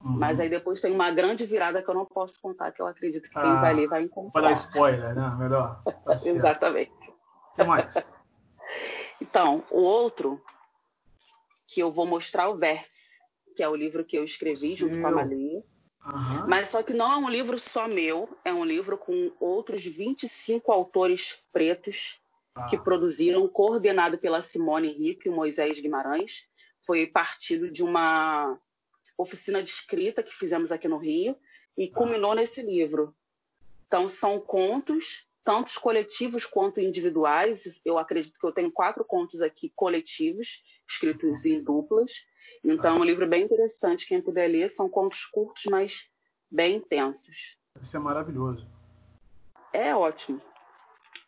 uhum. 0.03 0.17
mas 0.17 0.39
aí 0.39 0.49
depois 0.49 0.81
tem 0.81 0.93
uma 0.93 1.11
grande 1.11 1.45
virada 1.45 1.81
que 1.81 1.89
eu 1.89 1.95
não 1.95 2.05
posso 2.05 2.39
contar, 2.41 2.71
que 2.71 2.81
eu 2.81 2.87
acredito 2.87 3.23
que 3.23 3.33
quem 3.33 3.41
ah, 3.41 3.61
vai 3.61 3.73
ler 3.73 3.87
vai 3.87 4.03
encontrar. 4.03 4.31
Para 4.31 4.41
dar 4.41 4.51
spoiler, 4.53 5.15
né? 5.15 5.35
Melhor. 5.37 5.81
Tá 5.83 6.13
Exatamente. 6.25 7.09
O 7.09 7.55
que 7.55 7.63
mais? 7.63 8.11
então, 9.21 9.63
o 9.69 9.81
outro 9.81 10.41
que 11.67 11.79
eu 11.79 11.91
vou 11.91 12.05
mostrar 12.05 12.49
o 12.49 12.57
Vértice, 12.57 12.91
que 13.55 13.63
é 13.63 13.69
o 13.69 13.75
livro 13.75 14.03
que 14.03 14.17
eu 14.17 14.23
escrevi 14.23 14.75
junto 14.75 14.99
com 14.99 15.07
a 15.07 15.11
Malia. 15.11 15.63
Uhum. 16.05 16.47
Mas 16.47 16.69
só 16.69 16.81
que 16.81 16.93
não 16.93 17.11
é 17.11 17.17
um 17.17 17.29
livro 17.29 17.59
só 17.59 17.87
meu, 17.87 18.27
é 18.43 18.53
um 18.53 18.65
livro 18.65 18.97
com 18.97 19.31
outros 19.39 19.83
25 19.83 20.71
autores 20.71 21.37
pretos 21.53 22.19
ah. 22.55 22.65
que 22.65 22.77
produziram, 22.77 23.47
coordenado 23.47 24.17
pela 24.17 24.41
Simone 24.41 24.91
Rico 24.91 25.27
e 25.27 25.31
Moisés 25.31 25.79
Guimarães. 25.79 26.43
Foi 26.85 27.05
partido 27.05 27.71
de 27.71 27.83
uma 27.83 28.57
oficina 29.21 29.63
de 29.63 29.69
escrita 29.69 30.23
que 30.23 30.33
fizemos 30.33 30.71
aqui 30.71 30.87
no 30.87 30.97
Rio 30.97 31.35
e 31.77 31.85
ah. 31.85 31.97
culminou 31.97 32.35
nesse 32.35 32.61
livro. 32.61 33.15
Então, 33.87 34.07
são 34.07 34.39
contos, 34.39 35.27
tanto 35.43 35.79
coletivos 35.79 36.45
quanto 36.45 36.79
individuais. 36.79 37.79
Eu 37.83 37.97
acredito 37.97 38.39
que 38.39 38.45
eu 38.45 38.51
tenho 38.51 38.71
quatro 38.71 39.03
contos 39.03 39.41
aqui 39.41 39.71
coletivos, 39.75 40.63
escritos 40.89 41.45
em 41.45 41.61
duplas. 41.61 42.11
Então, 42.63 42.95
é 42.95 42.99
um 42.99 43.03
livro 43.03 43.27
bem 43.27 43.43
interessante. 43.43 44.07
Quem 44.07 44.21
puder 44.21 44.47
ler, 44.47 44.69
são 44.69 44.89
contos 44.89 45.25
curtos, 45.25 45.63
mas 45.69 46.09
bem 46.49 46.77
intensos. 46.77 47.57
Isso 47.81 47.97
é 47.97 47.99
maravilhoso. 47.99 48.67
É 49.73 49.95
ótimo. 49.95 50.41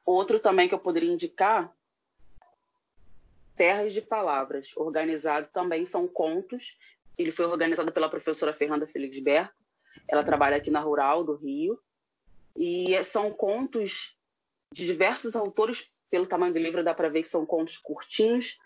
Outro 0.05 0.39
também 0.39 0.67
que 0.67 0.75
eu 0.75 0.79
poderia 0.79 1.11
indicar, 1.11 1.73
Terras 3.55 3.93
de 3.93 4.01
Palavras, 4.01 4.75
organizado 4.75 5.47
também 5.53 5.85
são 5.85 6.07
contos. 6.07 6.77
Ele 7.17 7.31
foi 7.31 7.45
organizado 7.45 7.91
pela 7.91 8.09
professora 8.09 8.53
Fernanda 8.53 8.87
Felisberto. 8.87 9.53
Ela 10.07 10.23
trabalha 10.23 10.57
aqui 10.57 10.71
na 10.71 10.79
Rural 10.79 11.23
do 11.23 11.35
Rio. 11.35 11.79
E 12.55 13.03
são 13.05 13.31
contos 13.31 14.15
de 14.71 14.85
diversos 14.85 15.35
autores. 15.35 15.89
Pelo 16.09 16.27
tamanho 16.27 16.53
do 16.53 16.59
livro 16.59 16.83
dá 16.83 16.93
para 16.93 17.09
ver 17.09 17.23
que 17.23 17.29
são 17.29 17.45
contos 17.45 17.77
curtinhos. 17.77 18.57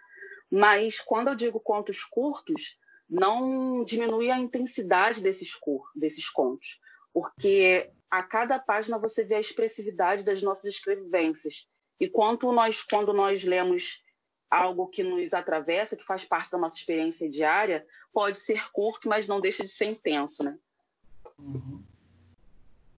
Mas 0.49 0.99
quando 0.99 1.29
eu 1.29 1.35
digo 1.35 1.59
contos 1.59 2.03
curtos, 2.03 2.77
não 3.09 3.83
diminui 3.83 4.29
a 4.29 4.39
intensidade 4.39 5.21
desses, 5.21 5.51
desses 5.95 6.29
contos, 6.29 6.79
porque 7.13 7.89
a 8.09 8.21
cada 8.23 8.59
página 8.59 8.97
você 8.97 9.23
vê 9.23 9.35
a 9.35 9.39
expressividade 9.39 10.23
das 10.23 10.41
nossas 10.41 10.65
escrevivências. 10.65 11.67
E 11.99 12.07
quanto 12.09 12.51
nós, 12.51 12.81
quando 12.81 13.13
nós 13.13 13.43
lemos 13.43 14.01
algo 14.49 14.87
que 14.87 15.03
nos 15.03 15.33
atravessa, 15.33 15.95
que 15.95 16.05
faz 16.05 16.23
parte 16.23 16.51
da 16.51 16.57
nossa 16.57 16.77
experiência 16.77 17.29
diária, 17.29 17.85
pode 18.13 18.39
ser 18.39 18.71
curto, 18.71 19.09
mas 19.09 19.27
não 19.27 19.41
deixa 19.41 19.63
de 19.63 19.69
ser 19.69 19.85
intenso, 19.85 20.43
né? 20.43 20.57
Uhum. 21.37 21.83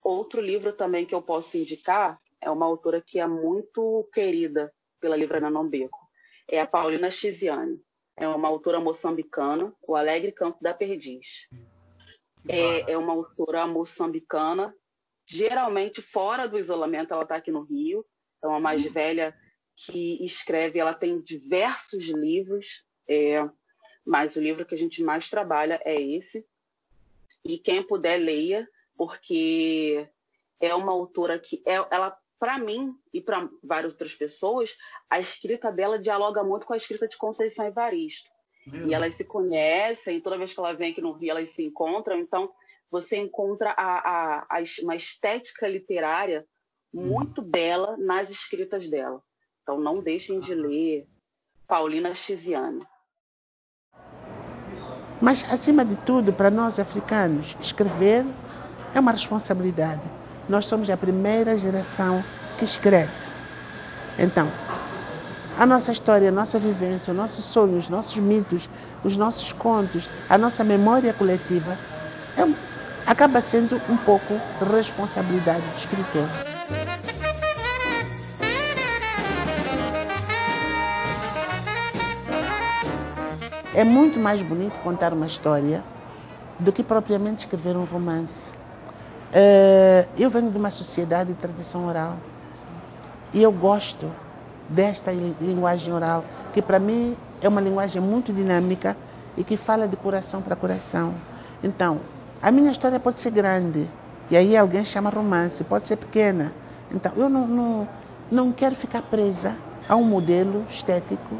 Outro 0.03 0.41
livro 0.41 0.71
também 0.73 1.05
que 1.05 1.13
eu 1.13 1.21
posso 1.21 1.57
indicar 1.57 2.19
é 2.41 2.49
uma 2.49 2.65
autora 2.65 3.01
que 3.01 3.19
é 3.19 3.27
muito 3.27 4.07
querida 4.13 4.73
pela 4.99 5.15
Livraria 5.15 5.49
Nombeco. 5.49 5.99
É 6.47 6.61
a 6.61 6.67
Paulina 6.67 7.11
Chiziane. 7.11 7.81
É 8.15 8.27
uma 8.27 8.47
autora 8.47 8.79
moçambicana, 8.79 9.73
O 9.81 9.95
Alegre 9.95 10.31
Canto 10.31 10.61
da 10.61 10.73
Perdiz. 10.73 11.47
É, 12.47 12.91
é 12.91 12.97
uma 12.97 13.13
autora 13.13 13.65
moçambicana 13.67 14.73
geralmente 15.29 16.01
fora 16.01 16.47
do 16.47 16.57
isolamento, 16.57 17.13
ela 17.13 17.21
está 17.21 17.35
aqui 17.35 17.51
no 17.51 17.61
Rio, 17.61 18.03
então 18.37 18.53
a 18.53 18.59
mais 18.59 18.83
velha 18.91 19.35
que 19.85 20.23
escreve, 20.25 20.79
ela 20.79 20.93
tem 20.93 21.21
diversos 21.21 22.05
livros, 22.05 22.83
é, 23.07 23.47
mas 24.05 24.35
o 24.35 24.41
livro 24.41 24.65
que 24.65 24.75
a 24.75 24.77
gente 24.77 25.01
mais 25.01 25.29
trabalha 25.29 25.81
é 25.85 25.99
esse. 25.99 26.45
E 27.45 27.57
quem 27.57 27.81
puder 27.81 28.17
leia, 28.17 28.67
porque 28.97 30.07
é 30.59 30.75
uma 30.75 30.91
autora 30.91 31.39
que 31.39 31.61
é, 31.65 31.75
ela 31.89 32.17
para 32.37 32.57
mim 32.57 32.95
e 33.13 33.19
para 33.19 33.49
várias 33.61 33.91
outras 33.91 34.15
pessoas, 34.15 34.75
a 35.09 35.19
escrita 35.19 35.71
dela 35.71 35.99
dialoga 35.99 36.41
muito 36.43 36.65
com 36.65 36.73
a 36.73 36.77
escrita 36.77 37.07
de 37.07 37.17
Conceição 37.17 37.65
Evaristo. 37.65 38.29
E 38.87 38.93
elas 38.93 39.15
se 39.15 39.23
conhecem, 39.23 40.21
toda 40.21 40.37
vez 40.37 40.53
que 40.53 40.59
ela 40.59 40.73
vem 40.73 40.91
aqui 40.91 41.01
no 41.01 41.11
Rio, 41.11 41.31
elas 41.31 41.49
se 41.49 41.63
encontram. 41.63 42.19
Então, 42.19 42.51
você 42.89 43.17
encontra 43.17 43.71
a, 43.71 43.97
a, 43.97 44.39
a, 44.41 44.63
uma 44.81 44.95
estética 44.95 45.67
literária 45.67 46.45
muito 46.93 47.41
bela 47.41 47.97
nas 47.97 48.29
escritas 48.29 48.87
dela. 48.87 49.23
Então 49.69 49.79
não 49.79 50.01
deixem 50.01 50.39
de 50.39 50.55
ler 50.55 51.07
Paulina 51.67 52.15
Chiziane. 52.15 52.81
Mas, 55.21 55.45
acima 55.47 55.85
de 55.85 55.95
tudo, 55.97 56.33
para 56.33 56.49
nós 56.49 56.79
africanos, 56.79 57.55
escrever 57.61 58.25
é 58.95 58.99
uma 58.99 59.11
responsabilidade. 59.11 60.01
Nós 60.49 60.65
somos 60.65 60.89
a 60.89 60.97
primeira 60.97 61.55
geração 61.55 62.23
que 62.57 62.65
escreve. 62.65 63.13
Então, 64.17 64.47
a 65.55 65.67
nossa 65.67 65.91
história, 65.91 66.29
a 66.29 66.31
nossa 66.31 66.57
vivência, 66.57 67.11
os 67.11 67.17
nossos 67.17 67.45
sonhos, 67.45 67.83
os 67.83 67.89
nossos 67.89 68.17
mitos, 68.17 68.67
os 69.03 69.15
nossos 69.15 69.51
contos, 69.51 70.09
a 70.27 70.35
nossa 70.35 70.63
memória 70.63 71.13
coletiva 71.13 71.77
é 72.35 72.41
acaba 73.05 73.39
sendo 73.39 73.79
um 73.87 73.97
pouco 73.97 74.33
responsabilidade 74.73 75.61
do 75.61 75.77
escritor. 75.77 76.58
É 83.79 83.83
muito 83.85 84.19
mais 84.19 84.41
bonito 84.41 84.77
contar 84.83 85.13
uma 85.13 85.25
história 85.25 85.81
do 86.59 86.69
que 86.69 86.83
propriamente 86.83 87.45
escrever 87.45 87.77
um 87.77 87.85
romance. 87.85 88.51
Eh, 89.31 90.05
eu 90.17 90.29
venho 90.29 90.51
de 90.51 90.57
uma 90.57 90.69
sociedade 90.69 91.31
de 91.31 91.39
tradição 91.39 91.87
oral 91.87 92.17
e 93.33 93.41
eu 93.41 93.53
gosto 93.53 94.11
desta 94.67 95.13
linguagem 95.13 95.93
oral, 95.93 96.25
que 96.53 96.61
para 96.61 96.77
mim 96.77 97.15
é 97.41 97.47
uma 97.47 97.61
linguagem 97.61 98.01
muito 98.01 98.33
dinâmica 98.33 98.97
e 99.37 99.45
que 99.45 99.55
fala 99.55 99.87
de 99.87 99.95
coração 99.95 100.41
para 100.41 100.57
coração. 100.57 101.13
Então, 101.63 102.01
a 102.41 102.51
minha 102.51 102.73
história 102.73 102.99
pode 102.99 103.21
ser 103.21 103.31
grande, 103.31 103.87
e 104.29 104.35
aí 104.35 104.57
alguém 104.57 104.83
chama 104.83 105.09
romance, 105.09 105.63
pode 105.63 105.87
ser 105.87 105.95
pequena. 105.95 106.51
Então, 106.93 107.13
eu 107.15 107.29
não, 107.29 107.47
não, 107.47 107.87
não 108.29 108.51
quero 108.51 108.75
ficar 108.75 109.03
presa 109.03 109.55
a 109.87 109.95
um 109.95 110.03
modelo 110.03 110.65
estético. 110.69 111.37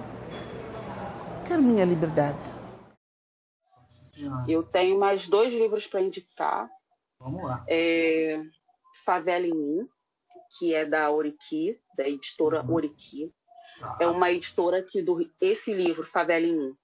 Quero 1.50 1.64
minha 1.64 1.84
liberdade. 1.84 2.38
Eu 4.48 4.62
tenho 4.62 5.00
mais 5.00 5.28
dois 5.28 5.52
livros 5.52 5.88
para 5.88 6.00
indicar. 6.00 6.70
Vamos 7.20 7.44
lá. 7.44 7.66
É, 7.68 8.40
Favela 9.04 9.48
em 9.48 9.56
Mim, 9.56 9.90
que 10.60 10.76
é 10.76 10.86
da 10.86 11.10
Oriqui, 11.10 11.82
da 11.98 12.08
editora 12.08 12.62
uhum. 12.62 12.76
Oriqui. 12.76 13.34
Ah. 13.82 13.98
É 14.00 14.06
uma 14.06 14.32
editora 14.32 14.84
que 14.84 15.02
do 15.02 15.28
esse 15.42 15.74
livro, 15.74 16.06
Favela 16.06 16.46
em 16.46 16.56
Mim, 16.56 16.78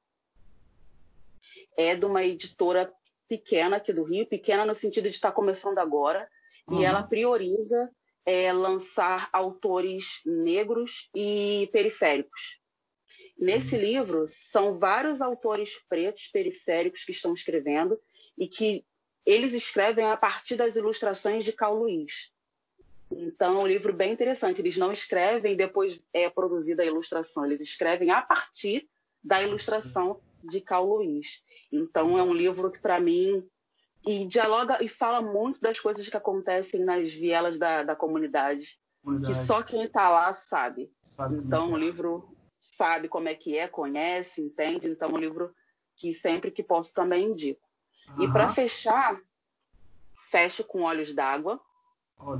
é 1.78 1.96
de 1.96 2.06
uma 2.06 2.24
editora 2.24 2.92
pequena 3.30 3.78
aqui 3.78 3.94
do 3.94 4.04
Rio, 4.04 4.26
pequena 4.26 4.66
no 4.66 4.74
sentido 4.74 5.04
de 5.04 5.16
estar 5.16 5.32
começando 5.32 5.78
agora, 5.78 6.28
uhum. 6.68 6.82
e 6.82 6.86
ela 6.86 7.04
prioriza 7.04 7.92
é, 8.26 8.52
lançar 8.52 9.30
autores 9.32 10.22
negros 10.26 11.08
e 11.14 11.70
periféricos. 11.72 12.65
Nesse 13.38 13.76
uhum. 13.76 13.82
livro, 13.82 14.26
são 14.28 14.78
vários 14.78 15.22
autores 15.22 15.72
pretos 15.90 16.28
periféricos 16.28 17.04
que 17.04 17.12
estão 17.12 17.34
escrevendo 17.34 18.00
e 18.38 18.48
que 18.48 18.86
eles 19.26 19.54
escrevem 19.54 20.06
a 20.06 20.16
partir 20.16 20.56
das 20.56 20.76
ilustrações 20.76 21.44
de 21.44 21.52
Carl 21.52 21.80
Luiz. 21.80 22.32
Então, 23.12 23.60
é 23.60 23.64
um 23.64 23.68
livro 23.68 23.94
bem 23.94 24.14
interessante. 24.14 24.62
Eles 24.62 24.78
não 24.78 24.92
escrevem 24.92 25.56
depois 25.56 26.02
é 26.14 26.30
produzida 26.30 26.84
a 26.84 26.86
ilustração, 26.86 27.46
eles 27.46 27.62
escrevem 27.62 28.12
a 28.12 28.22
partir 28.22 28.88
da 29.24 29.42
ilustração 29.42 30.22
de 30.44 30.62
Carl 30.62 30.86
Luiz. 30.86 31.42
Então 31.72 32.18
é 32.18 32.24
um 32.24 32.34
livro 32.34 32.72
que 32.72 32.82
para 32.82 33.00
mim 33.00 33.44
e 34.06 34.26
dialoga 34.26 34.84
e 34.84 34.88
fala 34.88 35.22
muito 35.22 35.60
das 35.60 35.80
coisas 35.80 36.08
que 36.08 36.16
acontecem 36.16 36.84
nas 36.84 37.12
vielas 37.12 37.58
da, 37.58 37.82
da 37.84 37.96
comunidade, 37.96 38.78
comunidade. 39.04 39.40
que 39.40 39.46
só 39.46 39.64
quem 39.64 39.84
está 39.84 40.10
lá 40.10 40.32
sabe. 40.32 40.92
sabe 41.02 41.38
então 41.38 41.76
é. 41.76 41.80
livro 41.80 42.35
sabe 42.78 43.08
como 43.08 43.28
é 43.28 43.36
que 43.36 43.58
é, 43.58 43.68
conhece, 43.68 44.42
entende. 44.42 44.88
Então 44.88 45.10
é 45.10 45.14
um 45.14 45.18
livro 45.18 45.54
que 45.96 46.14
sempre 46.14 46.52
que 46.52 46.64
posso 46.64 46.94
também 46.94 47.26
indico. 47.26 47.62
Uhum. 48.10 48.24
E 48.24 48.32
para 48.32 48.54
fechar, 48.54 49.20
fecho 50.30 50.64
com 50.64 50.82
Olhos 50.82 51.14
d'Água, 51.14 51.60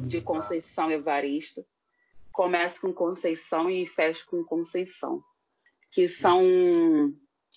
de 0.06 0.22
Conceição 0.22 0.92
Evaristo. 0.92 1.66
Começo 2.32 2.82
com 2.82 2.94
Conceição 2.94 3.70
e 3.70 3.88
fecho 3.88 4.26
com 4.28 4.44
Conceição, 4.44 5.24
que 5.92 6.08
são 6.08 6.44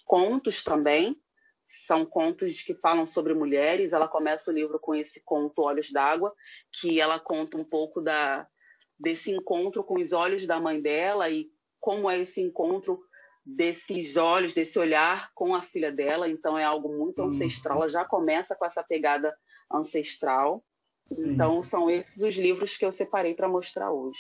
contos 0.04 0.62
também. 0.62 1.20
São 1.86 2.06
contos 2.06 2.62
que 2.62 2.74
falam 2.74 3.06
sobre 3.06 3.34
mulheres. 3.34 3.92
Ela 3.92 4.08
começa 4.08 4.50
o 4.50 4.54
livro 4.54 4.78
com 4.78 4.94
esse 4.94 5.20
conto 5.20 5.62
Olhos 5.62 5.90
d'Água, 5.92 6.32
que 6.72 7.00
ela 7.00 7.18
conta 7.20 7.58
um 7.58 7.64
pouco 7.64 8.00
da, 8.00 8.46
desse 8.98 9.30
encontro 9.30 9.84
com 9.84 10.00
os 10.00 10.12
olhos 10.12 10.46
da 10.46 10.58
mãe 10.58 10.80
dela 10.80 11.28
e 11.28 11.50
como 11.80 12.10
é 12.10 12.20
esse 12.20 12.40
encontro 12.40 13.00
desses 13.44 14.16
olhos, 14.16 14.52
desse 14.52 14.78
olhar 14.78 15.30
com 15.34 15.54
a 15.54 15.62
filha 15.62 15.90
dela. 15.90 16.28
Então 16.28 16.58
é 16.58 16.64
algo 16.64 16.88
muito 16.88 17.22
uhum. 17.22 17.28
ancestral. 17.28 17.78
Ela 17.78 17.88
já 17.88 18.04
começa 18.04 18.54
com 18.54 18.64
essa 18.64 18.82
pegada 18.82 19.34
ancestral. 19.72 20.62
Sim. 21.06 21.32
Então 21.32 21.62
são 21.62 21.88
esses 21.88 22.22
os 22.22 22.34
livros 22.36 22.76
que 22.76 22.84
eu 22.84 22.92
separei 22.92 23.34
para 23.34 23.48
mostrar 23.48 23.90
hoje. 23.90 24.18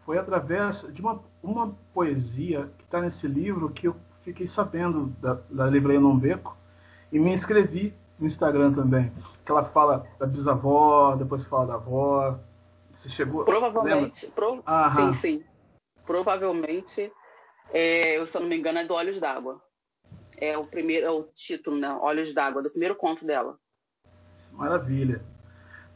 Foi 0.00 0.18
através 0.18 0.90
de 0.92 1.00
uma, 1.00 1.22
uma 1.42 1.74
poesia 1.94 2.70
que 2.76 2.84
está 2.84 3.00
nesse 3.00 3.26
livro 3.26 3.70
que 3.70 3.88
eu 3.88 3.96
fiquei 4.22 4.46
sabendo 4.46 5.06
da, 5.20 5.34
da 5.48 5.66
livraria 5.66 6.00
Nombeco 6.00 6.56
e 7.10 7.18
me 7.18 7.32
inscrevi 7.32 7.94
no 8.18 8.26
Instagram 8.26 8.74
também. 8.74 9.12
Que 9.44 9.50
ela 9.50 9.64
fala 9.64 10.06
da 10.18 10.26
bisavó, 10.26 11.16
depois 11.16 11.44
fala 11.44 11.66
da 11.66 11.74
avó. 11.74 12.38
Você 12.92 13.08
chegou. 13.08 13.44
Provavelmente. 13.44 14.26
Pro... 14.34 14.62
Sim, 14.96 15.12
sim. 15.20 15.44
Provavelmente, 16.10 17.12
é, 17.72 18.18
eu, 18.18 18.26
se 18.26 18.36
eu 18.36 18.40
não 18.40 18.48
me 18.48 18.58
engano, 18.58 18.80
é 18.80 18.84
do 18.84 18.94
Olhos 18.94 19.20
d'Água. 19.20 19.62
É 20.36 20.58
o 20.58 20.66
primeiro, 20.66 21.06
é 21.06 21.10
o 21.12 21.22
título, 21.22 21.78
né? 21.78 21.88
Olhos 22.02 22.34
d'Água, 22.34 22.60
do 22.60 22.68
primeiro 22.68 22.96
conto 22.96 23.24
dela. 23.24 23.56
Maravilha. 24.54 25.22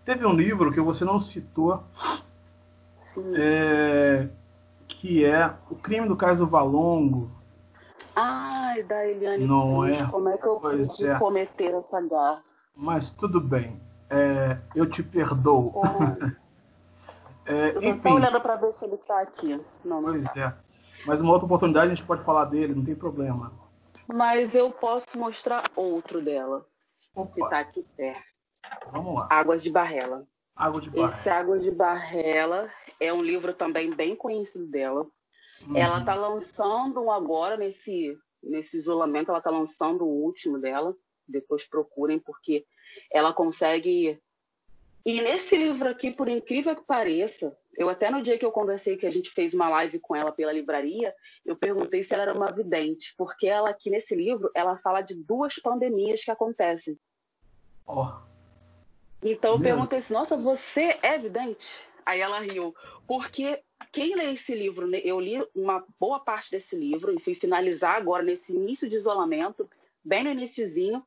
Teve 0.05 0.25
um 0.25 0.33
livro 0.33 0.71
que 0.71 0.81
você 0.81 1.05
não 1.05 1.19
citou, 1.19 1.83
é, 3.37 4.29
que 4.87 5.25
é 5.25 5.53
O 5.69 5.75
Crime 5.75 6.07
do 6.07 6.15
Caso 6.15 6.47
Valongo. 6.47 7.29
Ai, 8.15 8.85
da 8.85 9.05
Eliane 9.05 9.45
Não 9.45 9.81
Cruz, 9.81 10.01
é? 10.01 10.07
Como 10.07 10.29
é 10.29 10.39
que 10.39 10.47
eu 10.47 10.61
pois 10.61 11.01
é. 11.01 11.19
cometer 11.19 11.75
essa 11.75 12.01
garra? 12.01 12.41
Mas 12.77 13.11
tudo 13.11 13.41
bem. 13.41 13.81
É, 14.09 14.59
eu 14.77 14.89
te 14.89 15.03
perdoo. 15.03 15.75
é, 17.47 17.77
eu 17.77 17.83
enfim. 17.83 18.01
tô 18.01 18.15
olhando 18.15 18.41
para 18.41 18.57
ver 18.57 18.73
se 18.73 18.85
ele 18.85 18.95
está 18.95 19.21
aqui. 19.21 19.61
Não, 19.85 20.01
não 20.01 20.13
pois 20.13 20.33
tá. 20.33 20.41
é. 20.41 21.05
Mas 21.07 21.21
uma 21.21 21.33
outra 21.33 21.47
oportunidade 21.47 21.93
a 21.93 21.95
gente 21.95 22.07
pode 22.07 22.25
falar 22.25 22.47
dele, 22.47 22.75
não 22.75 22.85
tem 22.85 22.95
problema. 22.95 23.53
Mas 24.07 24.55
eu 24.55 24.71
posso 24.71 25.19
mostrar 25.19 25.65
outro 25.77 26.21
dela. 26.21 26.67
Opa. 27.15 27.35
Que 27.35 27.43
está 27.43 27.59
aqui 27.61 27.87
perto. 27.97 28.23
Vamos 28.91 29.15
lá. 29.15 29.29
Águas 29.31 29.63
de 29.63 29.71
Barrela. 29.71 30.27
Água 30.57 30.81
de 30.81 30.91
Barrela. 30.91 31.19
Esse 31.19 31.29
Água 31.29 31.59
de 31.59 31.71
Barrela 31.71 32.71
é 33.01 33.13
um 33.13 33.23
livro 33.23 33.53
também 33.53 33.95
bem 33.95 34.15
conhecido 34.17 34.67
dela. 34.67 35.07
Uhum. 35.67 35.77
Ela 35.77 36.01
está 36.01 36.15
lançando 36.15 37.11
agora, 37.11 37.57
nesse, 37.57 38.17
nesse 38.43 38.77
isolamento, 38.77 39.31
ela 39.31 39.39
está 39.39 39.51
lançando 39.51 40.05
o 40.05 40.25
último 40.25 40.59
dela. 40.59 40.95
Depois 41.27 41.67
procurem, 41.67 42.19
porque 42.19 42.65
ela 43.11 43.33
consegue. 43.33 44.21
E 45.05 45.21
nesse 45.21 45.55
livro 45.57 45.89
aqui, 45.89 46.11
por 46.11 46.29
incrível 46.29 46.75
que 46.75 46.83
pareça, 46.83 47.55
eu 47.77 47.91
até 47.91 48.11
no 48.11 48.23
dia 48.23 48.39
que 48.39 48.45
eu 48.45 48.51
conversei, 48.51 48.97
que 48.97 49.07
a 49.07 49.11
gente 49.11 49.31
fez 49.31 49.53
uma 49.53 49.69
live 49.69 49.99
com 49.99 50.17
ela 50.17 50.33
pela 50.33 50.53
livraria, 50.53 51.15
eu 51.45 51.55
perguntei 51.55 52.03
se 52.03 52.15
ela 52.15 52.23
era 52.23 52.35
uma 52.35 52.51
vidente, 52.51 53.15
porque 53.19 53.47
ela 53.47 53.69
aqui 53.69 53.91
nesse 53.91 54.15
livro, 54.15 54.51
ela 54.55 54.79
fala 54.79 55.03
de 55.03 55.15
duas 55.15 55.57
pandemias 55.57 56.25
que 56.25 56.31
acontecem. 56.31 56.99
Oh. 57.87 58.09
Então 59.23 59.55
eu 59.55 59.61
perguntei 59.61 59.99
assim, 59.99 60.15
nossa, 60.15 60.37
você 60.37 60.99
é 61.03 61.19
vidente? 61.19 61.69
Aí 62.07 62.21
ela 62.21 62.41
riu, 62.41 62.75
porque 63.07 63.63
quem 63.93 64.15
lê 64.15 64.33
esse 64.33 64.55
livro, 64.55 64.87
né, 64.87 65.01
eu 65.05 65.21
li 65.21 65.43
uma 65.55 65.85
boa 65.99 66.21
parte 66.21 66.51
desse 66.51 66.75
livro 66.77 67.13
e 67.15 67.21
fui 67.21 67.35
finalizar 67.35 67.97
agora 67.97 68.23
nesse 68.23 68.55
início 68.55 68.89
de 68.89 68.97
isolamento, 68.97 69.69
bem 70.03 70.25
no 70.25 70.31
iníciozinho, 70.31 71.05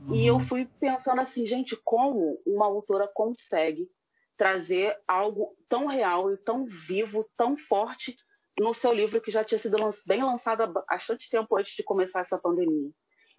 uhum. 0.00 0.14
e 0.14 0.26
eu 0.26 0.34
uhum. 0.34 0.40
fui 0.40 0.68
pensando 0.80 1.20
assim, 1.20 1.44
gente, 1.46 1.76
como 1.84 2.40
uma 2.46 2.66
autora 2.66 3.08
consegue 3.12 3.88
trazer 4.36 4.96
algo 5.08 5.56
tão 5.68 5.86
real 5.86 6.32
e 6.32 6.36
tão 6.36 6.66
vivo, 6.66 7.26
tão 7.36 7.56
forte 7.56 8.16
no 8.58 8.72
seu 8.74 8.92
livro 8.92 9.20
que 9.20 9.30
já 9.30 9.44
tinha 9.44 9.58
sido 9.58 9.76
bem 10.06 10.22
lançado 10.22 10.62
há 10.62 10.66
bastante 10.66 11.28
tempo 11.30 11.56
antes 11.56 11.74
de 11.74 11.82
começar 11.82 12.20
essa 12.20 12.38
pandemia. 12.38 12.90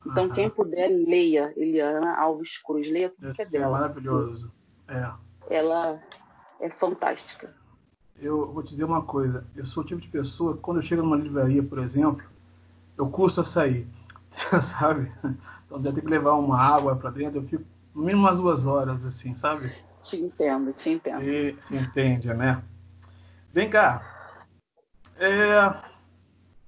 Então, 0.05 0.25
uhum. 0.25 0.33
quem 0.33 0.49
puder, 0.49 0.89
leia 0.89 1.53
Eliana 1.57 2.15
Alves 2.17 2.61
Cruz. 2.61 2.87
Leia 2.89 3.09
tudo 3.09 3.33
que 3.33 3.41
é 3.41 3.45
dela. 3.45 3.65
É 3.65 3.81
maravilhoso. 3.81 4.53
É. 4.87 5.11
Ela 5.49 6.01
é 6.61 6.69
fantástica. 6.69 7.55
Eu 8.15 8.51
vou 8.51 8.63
te 8.63 8.69
dizer 8.69 8.83
uma 8.83 9.03
coisa. 9.03 9.45
Eu 9.55 9.65
sou 9.65 9.83
o 9.83 9.85
tipo 9.85 9.99
de 9.99 10.07
pessoa 10.07 10.55
que, 10.55 10.61
quando 10.61 10.77
eu 10.77 10.83
chego 10.83 11.01
numa 11.01 11.17
livraria, 11.17 11.63
por 11.63 11.79
exemplo, 11.79 12.23
eu 12.97 13.09
custo 13.09 13.41
a 13.41 13.43
sair. 13.43 13.87
sabe? 14.61 15.11
Então, 15.67 15.79
deve 15.79 15.97
ter 15.97 16.01
que 16.01 16.11
levar 16.11 16.33
uma 16.33 16.57
água 16.57 16.95
para 16.95 17.11
dentro. 17.11 17.39
Eu 17.39 17.43
fico 17.43 17.63
no 17.93 18.01
mínimo 18.03 18.23
umas 18.23 18.37
duas 18.37 18.65
horas, 18.65 19.05
assim, 19.05 19.35
sabe? 19.35 19.71
Te 20.01 20.15
entendo, 20.15 20.71
te 20.71 20.89
entendo. 20.89 21.21
E, 21.21 21.55
se 21.61 21.75
entende, 21.75 22.33
né? 22.33 22.63
Vem 23.53 23.69
cá. 23.69 24.01
É, 25.19 25.91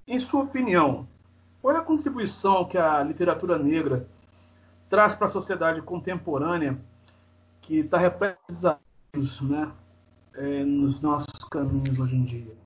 em 0.05 0.19
sua 0.19 0.43
opinião, 0.43 1.07
qual 1.61 1.75
é 1.75 1.79
a 1.79 1.83
contribuição 1.83 2.65
que 2.65 2.77
a 2.77 3.01
literatura 3.03 3.57
negra 3.57 4.05
traz 4.89 5.15
para 5.15 5.27
a 5.27 5.29
sociedade 5.29 5.81
contemporânea 5.81 6.77
que 7.61 7.79
está 7.79 7.97
repleta 7.97 8.37
de 8.49 8.55
desafios 8.55 9.41
né, 9.41 9.71
é, 10.33 10.63
nos 10.63 10.99
nossos 10.99 11.43
caminhos 11.45 11.99
hoje 11.99 12.15
em 12.15 12.21
dia? 12.21 12.57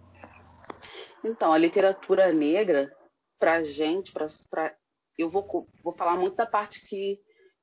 Então, 1.24 1.54
a 1.54 1.58
literatura 1.58 2.32
negra, 2.34 2.92
para 3.40 3.56
a 3.56 3.64
gente, 3.64 4.12
pra, 4.12 4.28
pra, 4.50 4.74
eu 5.18 5.30
vou, 5.30 5.68
vou 5.84 5.94
falar 5.94 6.18
muito 6.18 6.36
da 6.36 6.46
parte 6.46 6.86
que, 6.88 7.20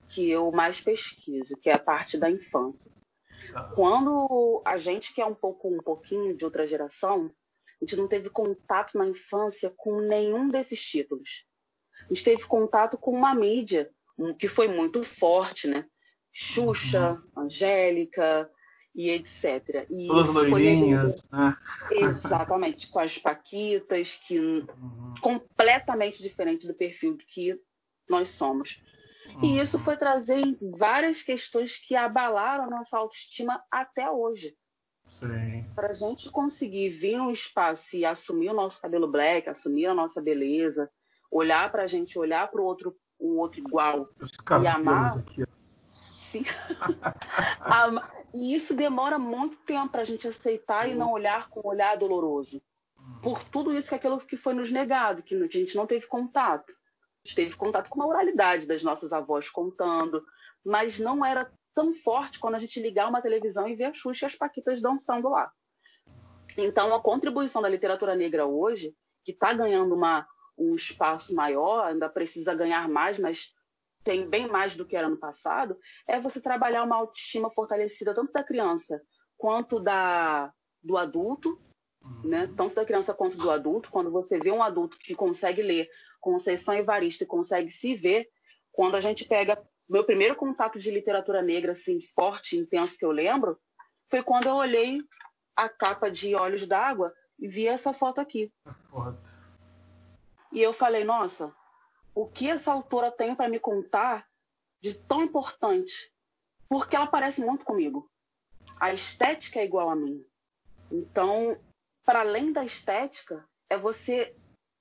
que 0.09 0.31
eu 0.31 0.51
mais 0.53 0.81
pesquiso, 0.81 1.57
que 1.57 1.71
é 1.71 1.75
a 1.75 1.79
parte 1.79 2.19
da 2.19 2.31
infância. 2.31 2.93
Tá. 3.53 3.73
Quando 3.75 4.63
a 4.67 4.77
gente 4.77 5.15
que 5.15 5.21
é 5.21 5.27
um 5.27 5.35
pouco 5.35 5.69
um 5.69 5.79
pouquinho 5.79 6.37
de 6.37 6.45
outra 6.45 6.67
geração, 6.67 7.31
a 7.81 7.85
gente 7.85 7.97
não 7.97 8.07
teve 8.07 8.29
contato 8.29 8.97
na 8.97 9.07
infância 9.07 9.73
com 9.77 10.01
nenhum 10.01 10.49
desses 10.49 10.81
títulos. 10.81 11.47
A 12.05 12.13
gente 12.13 12.25
teve 12.25 12.45
contato 12.45 12.99
com 12.99 13.13
uma 13.13 13.35
mídia 13.35 13.91
que 14.39 14.49
foi 14.49 14.69
muito 14.69 15.03
forte, 15.03 15.67
né? 15.67 15.87
Xuxa, 16.33 17.13
uhum. 17.35 17.45
Angélica 17.45 18.51
e 18.95 19.11
etc. 19.11 19.87
E 19.91 20.07
Todas 20.07 20.35
loirinhas, 20.35 21.29
né? 21.31 21.57
Exatamente, 21.91 22.89
com 22.89 22.99
as 22.99 23.17
paquitas, 23.19 24.19
que 24.27 24.39
uhum. 24.39 25.15
completamente 25.21 26.23
diferente 26.23 26.67
do 26.67 26.75
perfil 26.75 27.17
que 27.29 27.59
nós 28.09 28.31
somos. 28.31 28.83
Uhum. 29.37 29.45
E 29.45 29.61
isso 29.61 29.79
foi 29.79 29.97
trazer 29.97 30.43
várias 30.77 31.23
questões 31.23 31.77
que 31.77 31.95
abalaram 31.95 32.65
a 32.65 32.71
nossa 32.71 32.97
autoestima 32.97 33.63
até 33.71 34.11
hoje. 34.11 34.55
Para 35.75 35.91
a 35.91 35.93
gente 35.95 36.31
conseguir 36.31 36.91
vir 36.91 37.17
num 37.17 37.31
espaço 37.31 37.97
e 37.97 38.05
assumir 38.05 38.51
o 38.51 38.55
nosso 38.55 38.81
cabelo 38.81 39.11
black, 39.11 39.49
assumir 39.49 39.87
a 39.87 39.95
nossa 39.95 40.21
beleza, 40.21 40.91
olhar 41.31 41.71
para 41.71 41.85
a 41.85 41.87
gente, 41.87 42.19
olhar 42.19 42.49
para 42.49 42.61
o 42.61 42.65
outro, 42.65 42.95
o 43.19 43.39
outro 43.39 43.61
igual 43.61 44.09
e 44.63 44.67
amar. 44.67 45.19
Aqui. 45.19 45.45
Sim. 46.31 46.45
e 48.33 48.55
isso 48.55 48.75
demora 48.75 49.19
muito 49.19 49.57
tempo 49.59 49.91
para 49.91 50.03
a 50.03 50.05
gente 50.05 50.27
aceitar 50.29 50.89
e 50.89 50.95
não 50.95 51.13
olhar 51.13 51.49
com 51.49 51.61
um 51.61 51.71
olhar 51.71 51.97
doloroso. 51.97 52.63
Por 53.23 53.43
tudo 53.45 53.77
isso 53.77 53.89
que 53.89 53.95
aquilo 53.95 54.19
que 54.21 54.37
foi 54.37 54.55
nos 54.55 54.71
negado, 54.71 55.23
que 55.23 55.35
a 55.35 55.47
gente 55.47 55.77
não 55.77 55.87
teve 55.87 56.07
contato. 56.07 56.71
A 56.71 57.29
gente 57.29 57.37
teve 57.37 57.57
contato 57.57 57.89
com 57.89 58.03
a 58.03 58.07
oralidade 58.07 58.67
das 58.67 58.83
nossas 58.83 59.13
avós 59.13 59.49
contando, 59.49 60.25
mas 60.65 60.99
não 60.99 61.25
era 61.25 61.51
tão 61.75 61.95
forte 61.95 62.39
quando 62.39 62.55
a 62.55 62.59
gente 62.59 62.81
ligar 62.81 63.09
uma 63.09 63.23
televisão 63.23 63.69
e 63.69 63.75
ver 63.75 63.85
a 63.85 63.95
Xuxa 63.95 64.27
e 64.27 64.29
as 64.29 64.35
Paquitas 64.35 64.81
dançando 64.81 65.29
lá. 65.29 65.51
Então, 66.57 66.95
a 66.95 67.01
contribuição 67.01 67.63
da 67.63 67.69
literatura 67.69 68.15
negra 68.15 68.47
hoje, 68.47 68.95
que 69.25 69.33
está 69.33 69.53
ganhando 69.53 69.95
uma, 69.95 70.27
um 70.57 70.75
espaço 70.75 71.35
maior, 71.35 71.87
ainda 71.87 72.09
precisa 72.09 72.55
ganhar 72.55 72.89
mais, 72.89 73.19
mas 73.19 73.53
tem 74.03 74.29
bem 74.29 74.49
mais 74.49 74.75
do 74.75 74.87
que 74.87 74.97
era 74.97 75.09
no 75.09 75.17
passado, 75.17 75.79
é 76.07 76.21
você 76.21 76.41
trabalhar 76.41 76.83
uma 76.83 76.97
autoestima 76.97 77.51
fortalecida 77.51 78.15
tanto 78.15 78.33
da 78.33 78.43
criança 78.43 79.01
quanto 79.37 79.81
da, 79.81 80.53
do 80.83 80.97
adulto, 80.97 81.61
né? 82.25 82.47
tanto 82.57 82.75
da 82.75 82.85
criança 82.85 83.15
quanto 83.15 83.37
do 83.37 83.51
adulto. 83.51 83.91
Quando 83.91 84.11
você 84.11 84.39
vê 84.39 84.51
um 84.51 84.63
adulto 84.63 84.99
que 84.99 85.15
consegue 85.15 85.63
ler 85.63 85.89
Conceição 86.21 86.75
Evaristo 86.75 87.25
e 87.25 87.27
consegue 87.27 87.71
se 87.71 87.95
ver, 87.95 88.29
quando 88.73 88.95
a 88.95 89.01
gente 89.01 89.25
pega 89.25 89.63
meu 89.89 90.05
primeiro 90.05 90.37
contato 90.37 90.79
de 90.79 90.91
literatura 90.91 91.43
negra, 91.43 91.73
assim, 91.73 92.01
forte, 92.15 92.57
intenso 92.57 92.97
que 92.97 93.05
eu 93.05 93.11
lembro, 93.11 93.59
foi 94.09 94.23
quando 94.23 94.47
eu 94.47 94.55
olhei 94.55 95.01
a 95.57 95.69
capa 95.69 96.11
de 96.11 96.35
Olhos 96.35 96.67
d'Água 96.67 97.13
e 97.39 97.49
vi 97.49 97.67
essa 97.67 97.93
foto 97.93 98.21
aqui. 98.21 98.53
Foto. 98.91 99.35
E 100.53 100.61
eu 100.61 100.73
falei, 100.73 101.05
nossa, 101.05 101.53
o 102.15 102.27
que 102.27 102.49
essa 102.49 102.73
autora 102.73 103.11
tem 103.11 103.35
para 103.35 103.49
me 103.49 103.59
contar 103.59 104.27
de 104.81 104.95
tão 104.95 105.23
importante? 105.23 105.95
Porque 106.69 106.97
ela 106.97 107.07
parece 107.07 107.41
muito 107.41 107.65
comigo. 107.65 108.11
A 108.79 108.93
estética 108.93 109.61
é 109.61 109.65
igual 109.65 109.91
a 109.91 109.97
mim. 109.97 110.25
Então, 110.91 111.59
para 112.05 112.21
além 112.21 112.53
da 112.53 112.65
estética, 112.65 113.47
é 113.69 113.77
você 113.77 114.35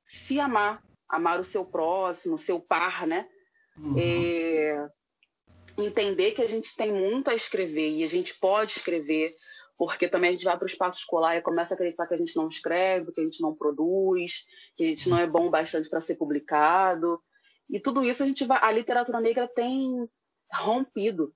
se 0.05 0.39
amar, 0.39 0.83
amar 1.07 1.39
o 1.39 1.43
seu 1.43 1.65
próximo, 1.65 2.35
o 2.35 2.39
seu 2.39 2.59
par, 2.59 3.05
né? 3.05 3.29
Uhum. 3.77 3.95
É, 3.97 4.89
entender 5.77 6.31
que 6.31 6.41
a 6.41 6.47
gente 6.47 6.75
tem 6.75 6.91
muito 6.91 7.29
a 7.29 7.35
escrever 7.35 7.89
e 7.89 8.03
a 8.03 8.07
gente 8.07 8.33
pode 8.35 8.73
escrever, 8.73 9.35
porque 9.79 10.09
também 10.09 10.31
a 10.31 10.33
gente 10.33 10.43
vai 10.43 10.57
para 10.57 10.65
o 10.65 10.69
espaço 10.69 10.99
escolar 10.99 11.37
e 11.37 11.41
começa 11.41 11.73
a 11.73 11.75
acreditar 11.75 12.05
que 12.05 12.13
a 12.13 12.17
gente 12.17 12.35
não 12.35 12.49
escreve, 12.49 13.13
que 13.13 13.21
a 13.21 13.23
gente 13.23 13.41
não 13.41 13.55
produz, 13.55 14.45
que 14.75 14.83
a 14.83 14.87
gente 14.87 15.07
não 15.07 15.17
é 15.17 15.25
bom 15.25 15.49
bastante 15.49 15.89
para 15.89 16.01
ser 16.01 16.15
publicado. 16.15 17.17
E 17.69 17.79
tudo 17.79 18.03
isso 18.03 18.21
a 18.21 18.25
gente 18.25 18.43
vai, 18.43 18.59
a 18.61 18.73
literatura 18.73 19.21
negra 19.21 19.47
tem 19.47 20.05
rompido, 20.51 21.33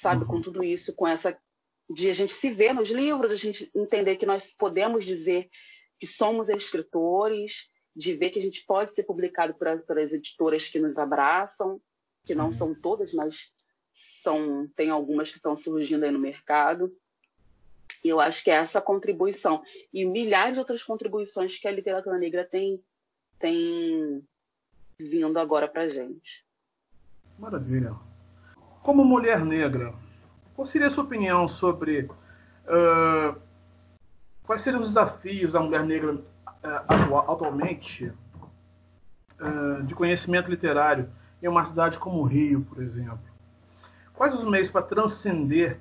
sabe, 0.00 0.22
uhum. 0.22 0.28
com 0.28 0.40
tudo 0.40 0.64
isso, 0.64 0.94
com 0.94 1.06
essa 1.06 1.38
de 1.90 2.08
a 2.08 2.14
gente 2.14 2.32
se 2.32 2.50
ver 2.50 2.72
nos 2.72 2.88
livros, 2.88 3.30
a 3.30 3.36
gente 3.36 3.70
entender 3.76 4.16
que 4.16 4.24
nós 4.24 4.50
podemos 4.58 5.04
dizer 5.04 5.50
que 6.00 6.06
somos 6.06 6.48
escritores, 6.48 7.68
de 7.94 8.14
ver 8.14 8.30
que 8.30 8.38
a 8.38 8.42
gente 8.42 8.64
pode 8.64 8.94
ser 8.94 9.02
publicado 9.02 9.52
por, 9.52 9.68
por 9.82 9.98
as 9.98 10.10
editoras 10.10 10.66
que 10.68 10.80
nos 10.80 10.96
abraçam, 10.96 11.78
que 12.24 12.34
não 12.34 12.50
são 12.50 12.74
todas, 12.74 13.12
mas 13.12 13.52
são 14.22 14.66
tem 14.74 14.88
algumas 14.88 15.30
que 15.30 15.36
estão 15.36 15.54
surgindo 15.54 16.04
aí 16.04 16.10
no 16.10 16.18
mercado. 16.18 16.90
E 18.04 18.08
eu 18.08 18.20
acho 18.20 18.44
que 18.44 18.50
é 18.50 18.54
essa 18.54 18.80
contribuição 18.80 19.62
e 19.92 20.04
milhares 20.04 20.54
de 20.54 20.58
outras 20.58 20.82
contribuições 20.82 21.58
que 21.58 21.66
a 21.66 21.72
literatura 21.72 22.18
negra 22.18 22.44
tem 22.44 22.82
tem 23.38 24.22
vindo 24.98 25.38
agora 25.38 25.66
para 25.66 25.88
gente. 25.88 26.44
Maravilha. 27.38 27.94
Como 28.82 29.04
mulher 29.04 29.44
negra, 29.44 29.94
qual 30.54 30.64
seria 30.64 30.86
a 30.86 30.90
sua 30.90 31.04
opinião 31.04 31.48
sobre 31.48 32.02
uh, 32.02 33.40
quais 34.44 34.60
seriam 34.60 34.80
os 34.80 34.88
desafios 34.88 35.54
da 35.54 35.60
mulher 35.60 35.84
negra 35.84 36.14
uh, 36.14 37.30
atualmente 37.30 38.12
uh, 39.40 39.82
de 39.84 39.94
conhecimento 39.94 40.50
literário 40.50 41.10
em 41.42 41.48
uma 41.48 41.64
cidade 41.64 41.98
como 41.98 42.20
o 42.20 42.24
Rio, 42.24 42.62
por 42.62 42.82
exemplo? 42.82 43.34
Quais 44.12 44.32
os 44.32 44.44
meios 44.44 44.70
para 44.70 44.82
transcender 44.82 45.80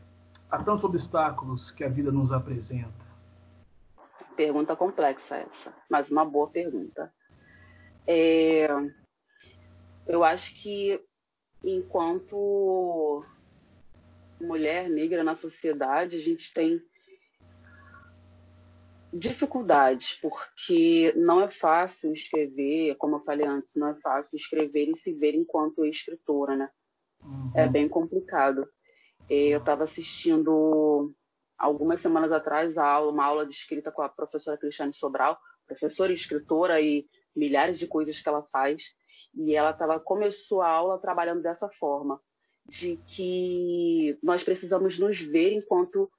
a 0.53 0.63
tantos 0.63 0.83
obstáculos 0.83 1.71
que 1.71 1.83
a 1.83 1.89
vida 1.89 2.11
nos 2.11 2.31
apresenta? 2.31 3.03
Pergunta 4.35 4.75
complexa 4.75 5.37
essa, 5.37 5.73
mas 5.89 6.11
uma 6.11 6.23
boa 6.23 6.47
pergunta. 6.47 7.11
É, 8.05 8.67
eu 10.05 10.23
acho 10.23 10.53
que 10.61 11.03
enquanto 11.63 13.25
mulher 14.39 14.87
negra 14.91 15.23
na 15.23 15.35
sociedade, 15.35 16.17
a 16.17 16.19
gente 16.19 16.53
tem 16.53 16.79
dificuldades, 19.11 20.19
porque 20.21 21.15
não 21.17 21.41
é 21.41 21.49
fácil 21.49 22.13
escrever, 22.13 22.93
como 22.97 23.15
eu 23.15 23.21
falei 23.21 23.47
antes, 23.47 23.75
não 23.75 23.87
é 23.87 23.95
fácil 23.95 24.37
escrever 24.37 24.87
e 24.89 24.97
se 24.97 25.13
ver 25.13 25.33
enquanto 25.33 25.83
escritora, 25.83 26.55
né? 26.55 26.69
Uhum. 27.23 27.51
É 27.55 27.67
bem 27.67 27.89
complicado. 27.89 28.67
Eu 29.29 29.59
estava 29.59 29.83
assistindo 29.83 31.13
algumas 31.57 32.01
semanas 32.01 32.31
atrás 32.31 32.77
a 32.77 32.85
aula, 32.85 33.11
uma 33.11 33.25
aula 33.25 33.45
de 33.45 33.53
escrita 33.53 33.91
com 33.91 34.01
a 34.01 34.09
professora 34.09 34.57
Cristiane 34.57 34.93
Sobral, 34.93 35.39
professora 35.65 36.11
e 36.11 36.15
escritora 36.15 36.81
e 36.81 37.07
milhares 37.35 37.79
de 37.79 37.87
coisas 37.87 38.19
que 38.19 38.27
ela 38.27 38.43
faz. 38.51 38.83
E 39.33 39.55
ela 39.55 39.73
tava, 39.73 39.99
começou 39.99 40.61
a 40.61 40.69
aula 40.69 40.99
trabalhando 40.99 41.41
dessa 41.41 41.69
forma, 41.69 42.19
de 42.65 42.97
que 43.07 44.17
nós 44.21 44.43
precisamos 44.43 44.99
nos 44.99 45.19
ver 45.19 45.53
enquanto 45.53 46.11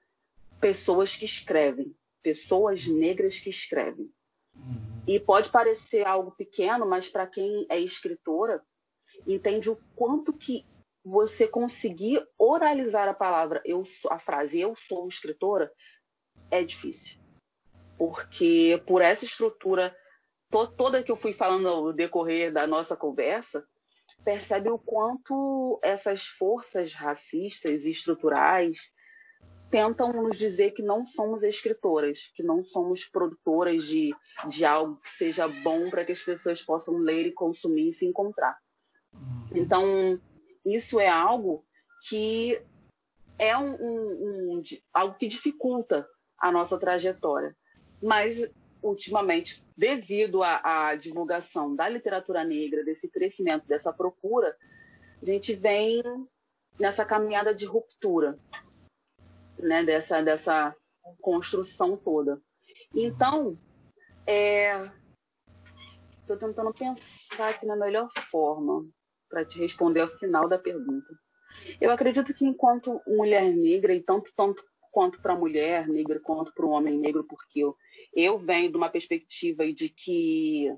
pessoas 0.61 1.15
que 1.15 1.25
escrevem, 1.25 1.95
pessoas 2.23 2.87
negras 2.87 3.39
que 3.39 3.51
escrevem. 3.51 4.11
Uhum. 4.55 5.03
E 5.07 5.21
pode 5.21 5.51
parecer 5.51 6.07
algo 6.07 6.31
pequeno, 6.33 6.87
mas 6.87 7.09
para 7.09 7.27
quem 7.27 7.67
é 7.69 7.79
escritora, 7.79 8.63
entende 9.27 9.71
o 9.71 9.79
quanto 9.95 10.33
que 10.33 10.65
você 11.05 11.47
conseguir 11.47 12.25
oralizar 12.39 13.09
a 13.09 13.15
palavra, 13.15 13.61
eu, 13.65 13.85
a 14.11 14.19
frase 14.19 14.61
eu 14.61 14.75
sou 14.89 15.07
escritora, 15.09 15.71
é 16.51 16.63
difícil. 16.65 17.19
Porque 17.99 18.83
por 18.87 19.03
essa 19.03 19.25
estrutura 19.25 19.95
toda 20.77 21.03
que 21.03 21.11
eu 21.11 21.17
fui 21.17 21.33
falando 21.33 21.83
no 21.83 21.93
decorrer 21.93 22.53
da 22.53 22.67
nossa 22.67 22.97
conversa, 22.97 23.65
percebe 24.25 24.71
o 24.71 24.79
quanto 24.79 25.81
essas 25.83 26.25
forças 26.25 26.93
racistas 26.93 27.85
e 27.85 27.91
estruturais 27.91 28.79
tentam 29.71 30.13
nos 30.13 30.39
dizer 30.39 30.71
que 30.71 30.83
não 30.83 31.05
somos 31.05 31.43
escritoras, 31.43 32.31
que 32.37 32.43
não 32.45 32.63
somos 32.63 33.05
produtoras 33.05 33.83
de, 33.85 34.15
de 34.49 34.65
algo 34.65 34.97
que 35.01 35.11
seja 35.11 35.49
bom 35.49 35.91
para 35.91 36.05
que 36.05 36.13
as 36.13 36.21
pessoas 36.21 36.63
possam 36.63 36.97
ler 36.99 37.27
e 37.27 37.33
consumir 37.33 37.89
e 37.89 37.93
se 37.93 38.07
encontrar. 38.07 38.57
Uhum. 39.13 39.49
Então, 39.53 40.21
isso 40.65 40.99
é 40.99 41.09
algo 41.09 41.65
que 42.09 42.61
é 43.39 43.57
um, 43.57 43.75
um, 43.75 44.59
um, 44.59 44.63
algo 44.93 45.17
que 45.17 45.27
dificulta 45.27 46.07
a 46.39 46.51
nossa 46.51 46.79
trajetória. 46.79 47.57
Mas, 48.03 48.49
ultimamente, 48.83 49.65
devido 49.77 50.43
à, 50.43 50.89
à 50.89 50.95
divulgação 50.95 51.75
da 51.75 51.89
literatura 51.89 52.45
negra, 52.45 52.85
desse 52.85 53.09
crescimento, 53.09 53.67
dessa 53.67 53.93
procura, 53.93 54.57
a 55.21 55.25
gente 55.25 55.55
vem 55.55 56.03
nessa 56.79 57.05
caminhada 57.05 57.55
de 57.55 57.65
ruptura, 57.65 58.39
né, 59.59 59.83
dessa, 59.85 60.21
dessa 60.23 60.75
construção 61.21 61.97
toda. 61.97 62.41
Então, 62.95 63.59
estou 66.21 66.37
é, 66.37 66.39
tentando 66.39 66.73
pensar 66.73 67.51
aqui 67.51 67.67
na 67.67 67.77
melhor 67.77 68.09
forma 68.31 68.87
para 69.35 69.45
te 69.45 69.59
responder 69.59 70.01
ao 70.01 70.09
final 70.17 70.49
da 70.49 70.57
pergunta. 70.57 71.13
Eu 71.81 71.91
acredito 71.91 72.33
que 72.33 72.47
enquanto 72.47 73.01
mulher 73.05 73.53
negra, 73.53 73.93
e 73.93 74.01
tanto, 74.01 74.31
tanto 74.37 74.63
quanto 74.93 75.21
para 75.21 75.33
a 75.33 75.37
mulher 75.37 75.89
negra, 75.89 76.21
quanto 76.21 76.55
para 76.55 76.65
o 76.65 76.71
homem 76.71 76.97
negro, 76.97 77.25
porque 77.25 77.59
eu, 77.59 77.77
eu 78.15 78.39
venho 78.39 78.71
de 78.71 78.77
uma 78.77 78.89
perspectiva 78.89 79.67
de 79.73 79.89
que 79.89 80.73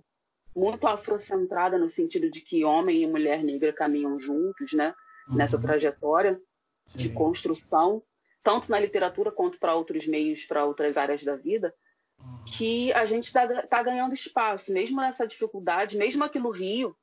muito 0.55 0.87
afrocentrada 0.87 1.77
no 1.77 1.91
sentido 1.91 2.31
de 2.31 2.41
que 2.41 2.65
homem 2.65 3.03
e 3.03 3.07
mulher 3.07 3.45
negra 3.45 3.75
caminham 3.75 4.19
juntos, 4.19 4.73
né? 4.73 4.95
Uhum. 5.29 5.37
Nessa 5.37 5.61
trajetória 5.61 6.41
Sim. 6.87 6.99
de 6.99 7.09
construção, 7.11 8.03
tanto 8.43 8.71
na 8.71 8.81
literatura 8.81 9.31
quanto 9.31 9.59
para 9.59 9.75
outros 9.75 10.07
meios, 10.07 10.47
para 10.47 10.65
outras 10.65 10.97
áreas 10.97 11.23
da 11.23 11.37
vida, 11.37 11.75
uhum. 12.19 12.45
que 12.57 12.91
a 12.95 13.05
gente 13.05 13.27
está 13.27 13.47
tá 13.67 13.83
ganhando 13.83 14.15
espaço, 14.15 14.73
mesmo 14.73 14.99
nessa 14.99 15.27
dificuldade, 15.27 15.99
mesmo 15.99 16.25
aqui 16.25 16.39
no 16.39 16.51
Rio, 16.51 16.97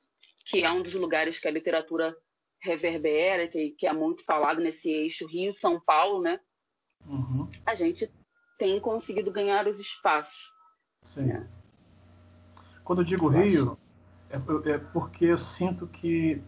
que 0.44 0.62
é 0.62 0.70
um 0.70 0.82
dos 0.82 0.94
lugares 0.94 1.38
que 1.38 1.48
a 1.48 1.50
literatura 1.50 2.16
reverbera, 2.60 3.48
que, 3.48 3.70
que 3.70 3.86
é 3.86 3.92
muito 3.92 4.24
falado 4.24 4.60
nesse 4.60 4.88
eixo 4.90 5.26
Rio-São 5.26 5.80
Paulo, 5.80 6.22
né? 6.22 6.40
Uhum. 7.06 7.48
A 7.66 7.74
gente 7.74 8.10
tem 8.58 8.80
conseguido 8.80 9.30
ganhar 9.30 9.66
os 9.66 9.78
espaços. 9.78 10.52
Sim. 11.04 11.24
Né? 11.24 11.48
Quando 12.82 13.00
eu 13.00 13.04
digo 13.04 13.26
eu 13.26 13.30
Rio, 13.30 13.78
é, 14.30 14.36
é, 14.70 14.78
porque 14.78 15.26
eu 15.26 15.38
sinto 15.38 15.86
que 15.86 16.42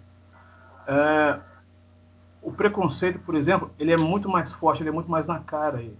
é, 0.87 1.41
o 2.43 2.53
preconceito, 2.53 3.19
por 3.21 3.35
exemplo, 3.35 3.71
ele 3.79 3.93
é 3.93 3.97
muito 3.97 4.29
mais 4.29 4.53
forte, 4.53 4.83
ele 4.83 4.91
é 4.91 4.93
muito 4.93 5.11
mais 5.11 5.27
na 5.27 5.41
cara 5.41 5.79
aí. 5.79 5.97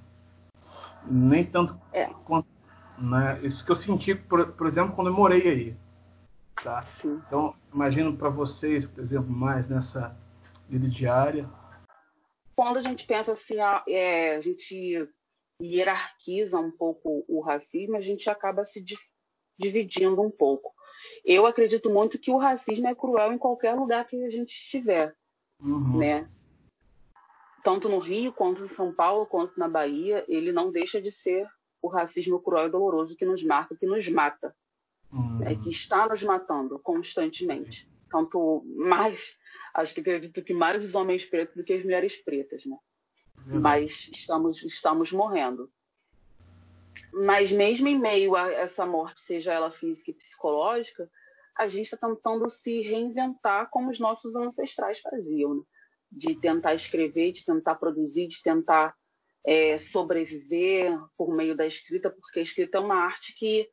Nem 1.05 1.45
tanto 1.45 1.79
é. 1.93 2.07
quanto. 2.25 2.49
Né? 2.99 3.41
Isso 3.43 3.65
que 3.65 3.71
eu 3.71 3.77
senti, 3.77 4.15
por, 4.15 4.53
por 4.53 4.67
exemplo, 4.67 4.95
quando 4.95 5.09
eu 5.09 5.15
morei 5.15 5.49
aí. 5.49 5.77
Tá? 6.63 6.87
Então, 7.05 7.55
imagino 7.73 8.17
para 8.17 8.29
vocês, 8.29 8.87
por 8.87 9.01
exemplo, 9.01 9.31
mais 9.31 9.69
nessa 9.69 10.17
vida 10.69 10.89
diária. 10.89 11.49
Quando 12.55 12.79
a 12.79 12.83
gente 12.83 13.07
pensa 13.07 13.33
assim, 13.33 13.61
a, 13.61 13.85
é, 13.87 14.37
a 14.37 14.41
gente 14.41 15.09
hierarquiza 15.61 16.59
um 16.59 16.71
pouco 16.71 17.25
o 17.29 17.41
racismo, 17.41 17.97
a 17.97 18.01
gente 18.01 18.29
acaba 18.29 18.65
se 18.65 18.85
dividindo 19.59 20.21
um 20.21 20.31
pouco. 20.31 20.75
Eu 21.25 21.47
acredito 21.47 21.91
muito 21.91 22.19
que 22.19 22.31
o 22.31 22.39
racismo 22.39 22.89
é 22.89 22.95
cruel 22.95 23.33
em 23.33 23.39
qualquer 23.39 23.75
lugar 23.75 24.07
que 24.07 24.25
a 24.25 24.31
gente 24.31 24.51
estiver, 24.51 25.15
uhum. 25.61 25.99
né? 25.99 26.29
Tanto 27.63 27.89
no 27.89 27.99
Rio, 27.99 28.33
quanto 28.33 28.65
em 28.65 28.69
São 28.69 28.93
Paulo, 28.95 29.27
quanto 29.27 29.59
na 29.59 29.69
Bahia, 29.69 30.25
ele 30.29 30.53
não 30.53 30.71
deixa 30.71 31.01
de 31.01 31.11
ser 31.11 31.49
o 31.83 31.89
racismo 31.89 32.41
cruel 32.41 32.69
e 32.69 32.71
doloroso 32.71 33.17
que 33.17 33.25
nos 33.25 33.43
marca, 33.43 33.77
que 33.77 33.87
nos 33.87 34.09
mata, 34.09 34.55
uhum. 35.17 35.39
né? 35.39 35.55
que 35.57 35.71
está 35.71 36.09
nos 36.09 36.23
matando 36.23 36.79
constantemente. 36.79 37.89
Tanto 38.11 38.63
mais, 38.77 39.37
acho 39.75 39.95
que 39.95 40.01
acredito 40.01 40.43
que 40.43 40.55
mais 40.55 40.85
os 40.85 40.95
homens 40.95 41.25
pretos 41.25 41.57
do 41.57 41.65
que 41.65 41.73
as 41.73 41.83
mulheres 41.83 42.17
pretas, 42.17 42.65
né? 42.67 42.77
Uhum. 43.47 43.61
Mas 43.61 44.09
estamos, 44.13 44.63
estamos 44.63 45.13
morrendo. 45.13 45.71
Mas 47.13 47.51
mesmo 47.51 47.89
em 47.89 47.99
meio 47.99 48.35
a 48.35 48.51
essa 48.53 48.87
morte, 48.87 49.21
seja 49.23 49.53
ela 49.53 49.71
física 49.71 50.11
e 50.11 50.15
psicológica, 50.15 51.11
a 51.57 51.67
gente 51.67 51.93
está 51.93 51.97
tentando 51.97 52.49
se 52.51 52.83
reinventar 52.83 53.71
como 53.71 53.91
os 53.91 53.99
nossos 53.99 54.37
ancestrais 54.37 55.01
faziam, 55.01 55.55
né? 55.57 55.63
de 56.11 56.39
tentar 56.39 56.75
escrever, 56.75 57.33
de 57.33 57.45
tentar 57.45 57.75
produzir, 57.77 58.29
de 58.29 58.41
tentar 58.43 58.95
é, 59.45 59.79
sobreviver 59.79 60.99
por 61.17 61.35
meio 61.35 61.57
da 61.57 61.67
escrita, 61.67 62.11
porque 62.11 62.41
a 62.41 62.43
escrita 62.43 62.79
é 62.79 62.81
uma 62.81 62.97
arte 62.97 63.35
que 63.35 63.69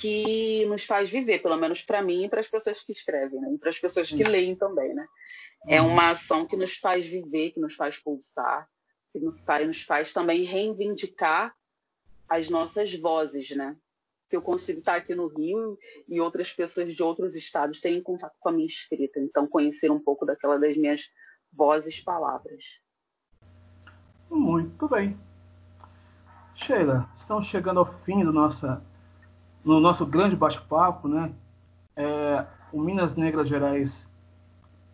que 0.00 0.64
nos 0.66 0.84
faz 0.84 1.10
viver, 1.10 1.40
pelo 1.40 1.56
menos 1.56 1.82
para 1.82 2.02
mim 2.02 2.24
e 2.24 2.28
para 2.28 2.40
as 2.40 2.48
pessoas 2.48 2.82
que 2.82 2.92
escrevem, 2.92 3.40
né? 3.40 3.52
e 3.52 3.58
para 3.58 3.70
as 3.70 3.78
pessoas 3.78 4.08
que 4.08 4.22
leem 4.22 4.54
também, 4.54 4.94
né? 4.94 5.06
É 5.66 5.82
uhum. 5.82 5.88
uma 5.88 6.10
ação 6.10 6.46
que 6.46 6.56
nos 6.56 6.76
faz 6.76 7.04
viver, 7.04 7.50
que 7.50 7.60
nos 7.60 7.74
faz 7.74 7.98
pulsar, 7.98 8.68
que 9.12 9.18
nos 9.18 9.40
faz, 9.40 9.66
nos 9.66 9.82
faz 9.82 10.12
também 10.12 10.44
reivindicar 10.44 11.54
as 12.28 12.48
nossas 12.48 12.94
vozes, 12.94 13.50
né? 13.50 13.76
Que 14.30 14.36
eu 14.36 14.42
consigo 14.42 14.78
estar 14.78 14.96
aqui 14.96 15.14
no 15.14 15.26
Rio 15.26 15.76
e 16.06 16.20
outras 16.20 16.52
pessoas 16.52 16.94
de 16.94 17.02
outros 17.02 17.34
estados 17.34 17.80
terem 17.80 18.02
contato 18.02 18.36
com 18.38 18.50
a 18.50 18.52
minha 18.52 18.66
escrita, 18.66 19.18
então 19.18 19.48
conhecer 19.48 19.90
um 19.90 19.98
pouco 19.98 20.24
daquela 20.24 20.58
das 20.58 20.76
minhas 20.76 21.02
vozes, 21.52 22.00
palavras. 22.00 22.62
Muito 24.30 24.86
bem. 24.88 25.18
Sheila, 26.54 27.08
estamos 27.14 27.46
chegando 27.46 27.80
ao 27.80 27.86
fim 27.86 28.24
do 28.24 28.32
nossa, 28.32 28.84
no 29.64 29.80
nosso 29.80 30.06
grande 30.06 30.36
bate-papo, 30.36 31.08
né? 31.08 31.32
É, 31.96 32.44
o 32.72 32.80
Minas 32.80 33.16
Negras 33.16 33.48
Gerais 33.48 34.08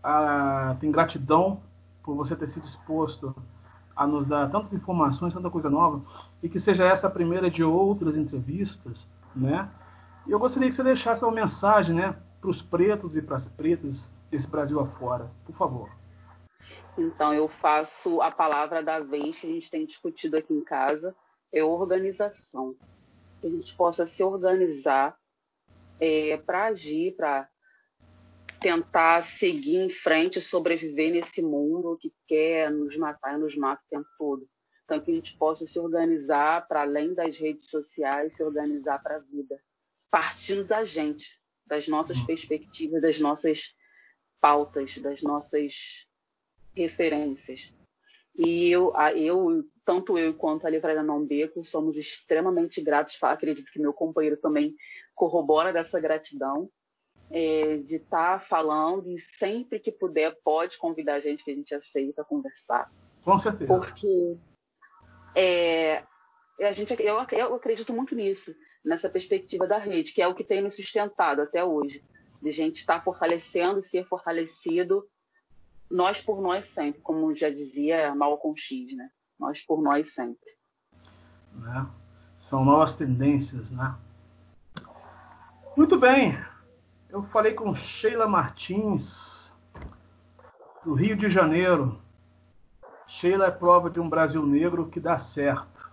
a, 0.02 0.76
tem 0.80 0.90
gratidão 0.90 1.60
por 2.02 2.14
você 2.14 2.36
ter 2.36 2.46
sido 2.48 2.64
exposto 2.64 3.34
a 3.96 4.06
nos 4.06 4.26
dar 4.26 4.50
tantas 4.50 4.72
informações, 4.72 5.32
tanta 5.32 5.50
coisa 5.50 5.70
nova, 5.70 6.02
e 6.42 6.48
que 6.48 6.58
seja 6.58 6.84
essa 6.84 7.06
a 7.06 7.10
primeira 7.10 7.50
de 7.50 7.62
outras 7.62 8.16
entrevistas, 8.16 9.08
né? 9.34 9.68
E 10.26 10.32
eu 10.32 10.38
gostaria 10.38 10.68
que 10.68 10.74
você 10.74 10.82
deixasse 10.82 11.24
uma 11.24 11.32
mensagem, 11.32 11.94
né, 11.94 12.16
para 12.40 12.50
os 12.50 12.60
pretos 12.60 13.16
e 13.16 13.22
para 13.22 13.36
as 13.36 13.46
pretas 13.46 14.12
desse 14.30 14.48
Brasil 14.48 14.80
afora, 14.80 15.30
por 15.44 15.54
favor. 15.54 15.90
Então, 16.96 17.32
eu 17.34 17.48
faço 17.48 18.20
a 18.20 18.30
palavra 18.30 18.82
da 18.82 19.00
vez 19.00 19.38
que 19.38 19.46
a 19.46 19.50
gente 19.50 19.70
tem 19.70 19.86
discutido 19.86 20.36
aqui 20.36 20.52
em 20.52 20.62
casa, 20.62 21.14
é 21.52 21.62
organização. 21.62 22.74
Que 23.44 23.48
a 23.48 23.50
gente 23.50 23.76
possa 23.76 24.06
se 24.06 24.22
organizar 24.24 25.14
é, 26.00 26.38
para 26.38 26.64
agir, 26.64 27.14
para 27.14 27.46
tentar 28.58 29.22
seguir 29.22 29.76
em 29.76 29.90
frente, 29.90 30.40
sobreviver 30.40 31.12
nesse 31.12 31.42
mundo 31.42 31.98
que 32.00 32.10
quer 32.26 32.70
nos 32.70 32.96
matar 32.96 33.34
e 33.34 33.38
nos 33.38 33.54
mata 33.54 33.82
o 33.84 33.90
tempo 33.90 34.08
todo. 34.16 34.48
Então, 34.84 34.98
que 34.98 35.10
a 35.10 35.14
gente 35.14 35.36
possa 35.36 35.66
se 35.66 35.78
organizar 35.78 36.66
para 36.66 36.80
além 36.80 37.12
das 37.12 37.36
redes 37.36 37.68
sociais, 37.68 38.32
se 38.32 38.42
organizar 38.42 39.02
para 39.02 39.16
a 39.16 39.20
vida, 39.20 39.60
partindo 40.10 40.64
da 40.64 40.82
gente, 40.82 41.38
das 41.66 41.86
nossas 41.86 42.16
uhum. 42.16 42.24
perspectivas, 42.24 43.02
das 43.02 43.20
nossas 43.20 43.74
pautas, 44.40 44.96
das 44.96 45.20
nossas 45.20 45.74
referências. 46.74 47.70
E 48.34 48.70
eu, 48.70 48.90
eu 49.14 49.68
tanto 49.84 50.18
eu 50.18 50.34
quanto 50.34 50.66
a 50.66 50.70
Livraria 50.70 51.02
Não 51.02 51.24
Beco 51.24 51.64
somos 51.64 51.96
extremamente 51.96 52.80
gratos. 52.82 53.16
Acredito 53.22 53.70
que 53.70 53.80
meu 53.80 53.92
companheiro 53.92 54.36
também 54.36 54.74
corrobora 55.14 55.72
dessa 55.72 56.00
gratidão 56.00 56.70
é, 57.30 57.78
de 57.78 57.96
estar 57.96 58.40
tá 58.40 58.46
falando 58.46 59.10
e 59.10 59.18
sempre 59.38 59.78
que 59.78 59.92
puder 59.92 60.36
pode 60.42 60.78
convidar 60.78 61.14
a 61.14 61.20
gente 61.20 61.44
que 61.44 61.50
a 61.50 61.54
gente 61.54 61.74
aceita 61.74 62.24
conversar. 62.24 62.90
Com 63.24 63.38
certeza. 63.38 63.66
Porque 63.66 64.36
é, 65.34 66.02
a 66.60 66.72
gente, 66.72 66.94
eu, 67.02 67.16
eu 67.32 67.54
acredito 67.54 67.92
muito 67.92 68.14
nisso, 68.14 68.54
nessa 68.84 69.08
perspectiva 69.08 69.66
da 69.66 69.78
rede, 69.78 70.12
que 70.12 70.22
é 70.22 70.28
o 70.28 70.34
que 70.34 70.44
tem 70.44 70.62
nos 70.62 70.76
sustentado 70.76 71.42
até 71.42 71.64
hoje, 71.64 72.02
de 72.40 72.52
gente 72.52 72.76
estar 72.76 73.02
fortalecendo, 73.02 73.82
ser 73.82 74.06
fortalecido, 74.06 75.08
nós 75.90 76.20
por 76.20 76.40
nós 76.40 76.66
sempre, 76.66 77.00
como 77.00 77.34
já 77.34 77.50
dizia 77.50 78.14
Malcolm 78.14 78.58
X, 78.58 78.94
né? 78.96 79.08
Nós 79.44 79.60
por 79.60 79.82
nós 79.82 80.14
sempre. 80.14 80.50
Né? 81.52 81.86
São 82.38 82.64
novas 82.64 82.96
tendências, 82.96 83.70
né? 83.70 83.94
Muito 85.76 85.98
bem. 85.98 86.42
Eu 87.10 87.22
falei 87.24 87.52
com 87.52 87.74
Sheila 87.74 88.26
Martins, 88.26 89.54
do 90.82 90.94
Rio 90.94 91.14
de 91.14 91.28
Janeiro. 91.28 92.00
Sheila 93.06 93.48
é 93.48 93.50
prova 93.50 93.90
de 93.90 94.00
um 94.00 94.08
Brasil 94.08 94.44
negro 94.46 94.88
que 94.88 94.98
dá 94.98 95.18
certo. 95.18 95.92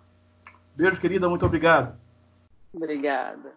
Beijo, 0.74 1.02
querida, 1.02 1.28
muito 1.28 1.46
obrigado. 1.46 2.00
Obrigada. 2.74 3.54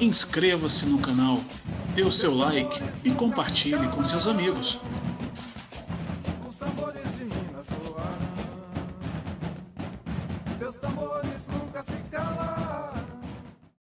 Inscreva-se 0.00 0.84
no 0.86 1.00
canal, 1.00 1.36
dê 1.94 2.02
o 2.02 2.10
seu 2.10 2.34
like 2.34 2.80
e 3.04 3.14
compartilhe 3.14 3.88
com 3.90 4.02
seus 4.02 4.26
amigos. 4.26 4.80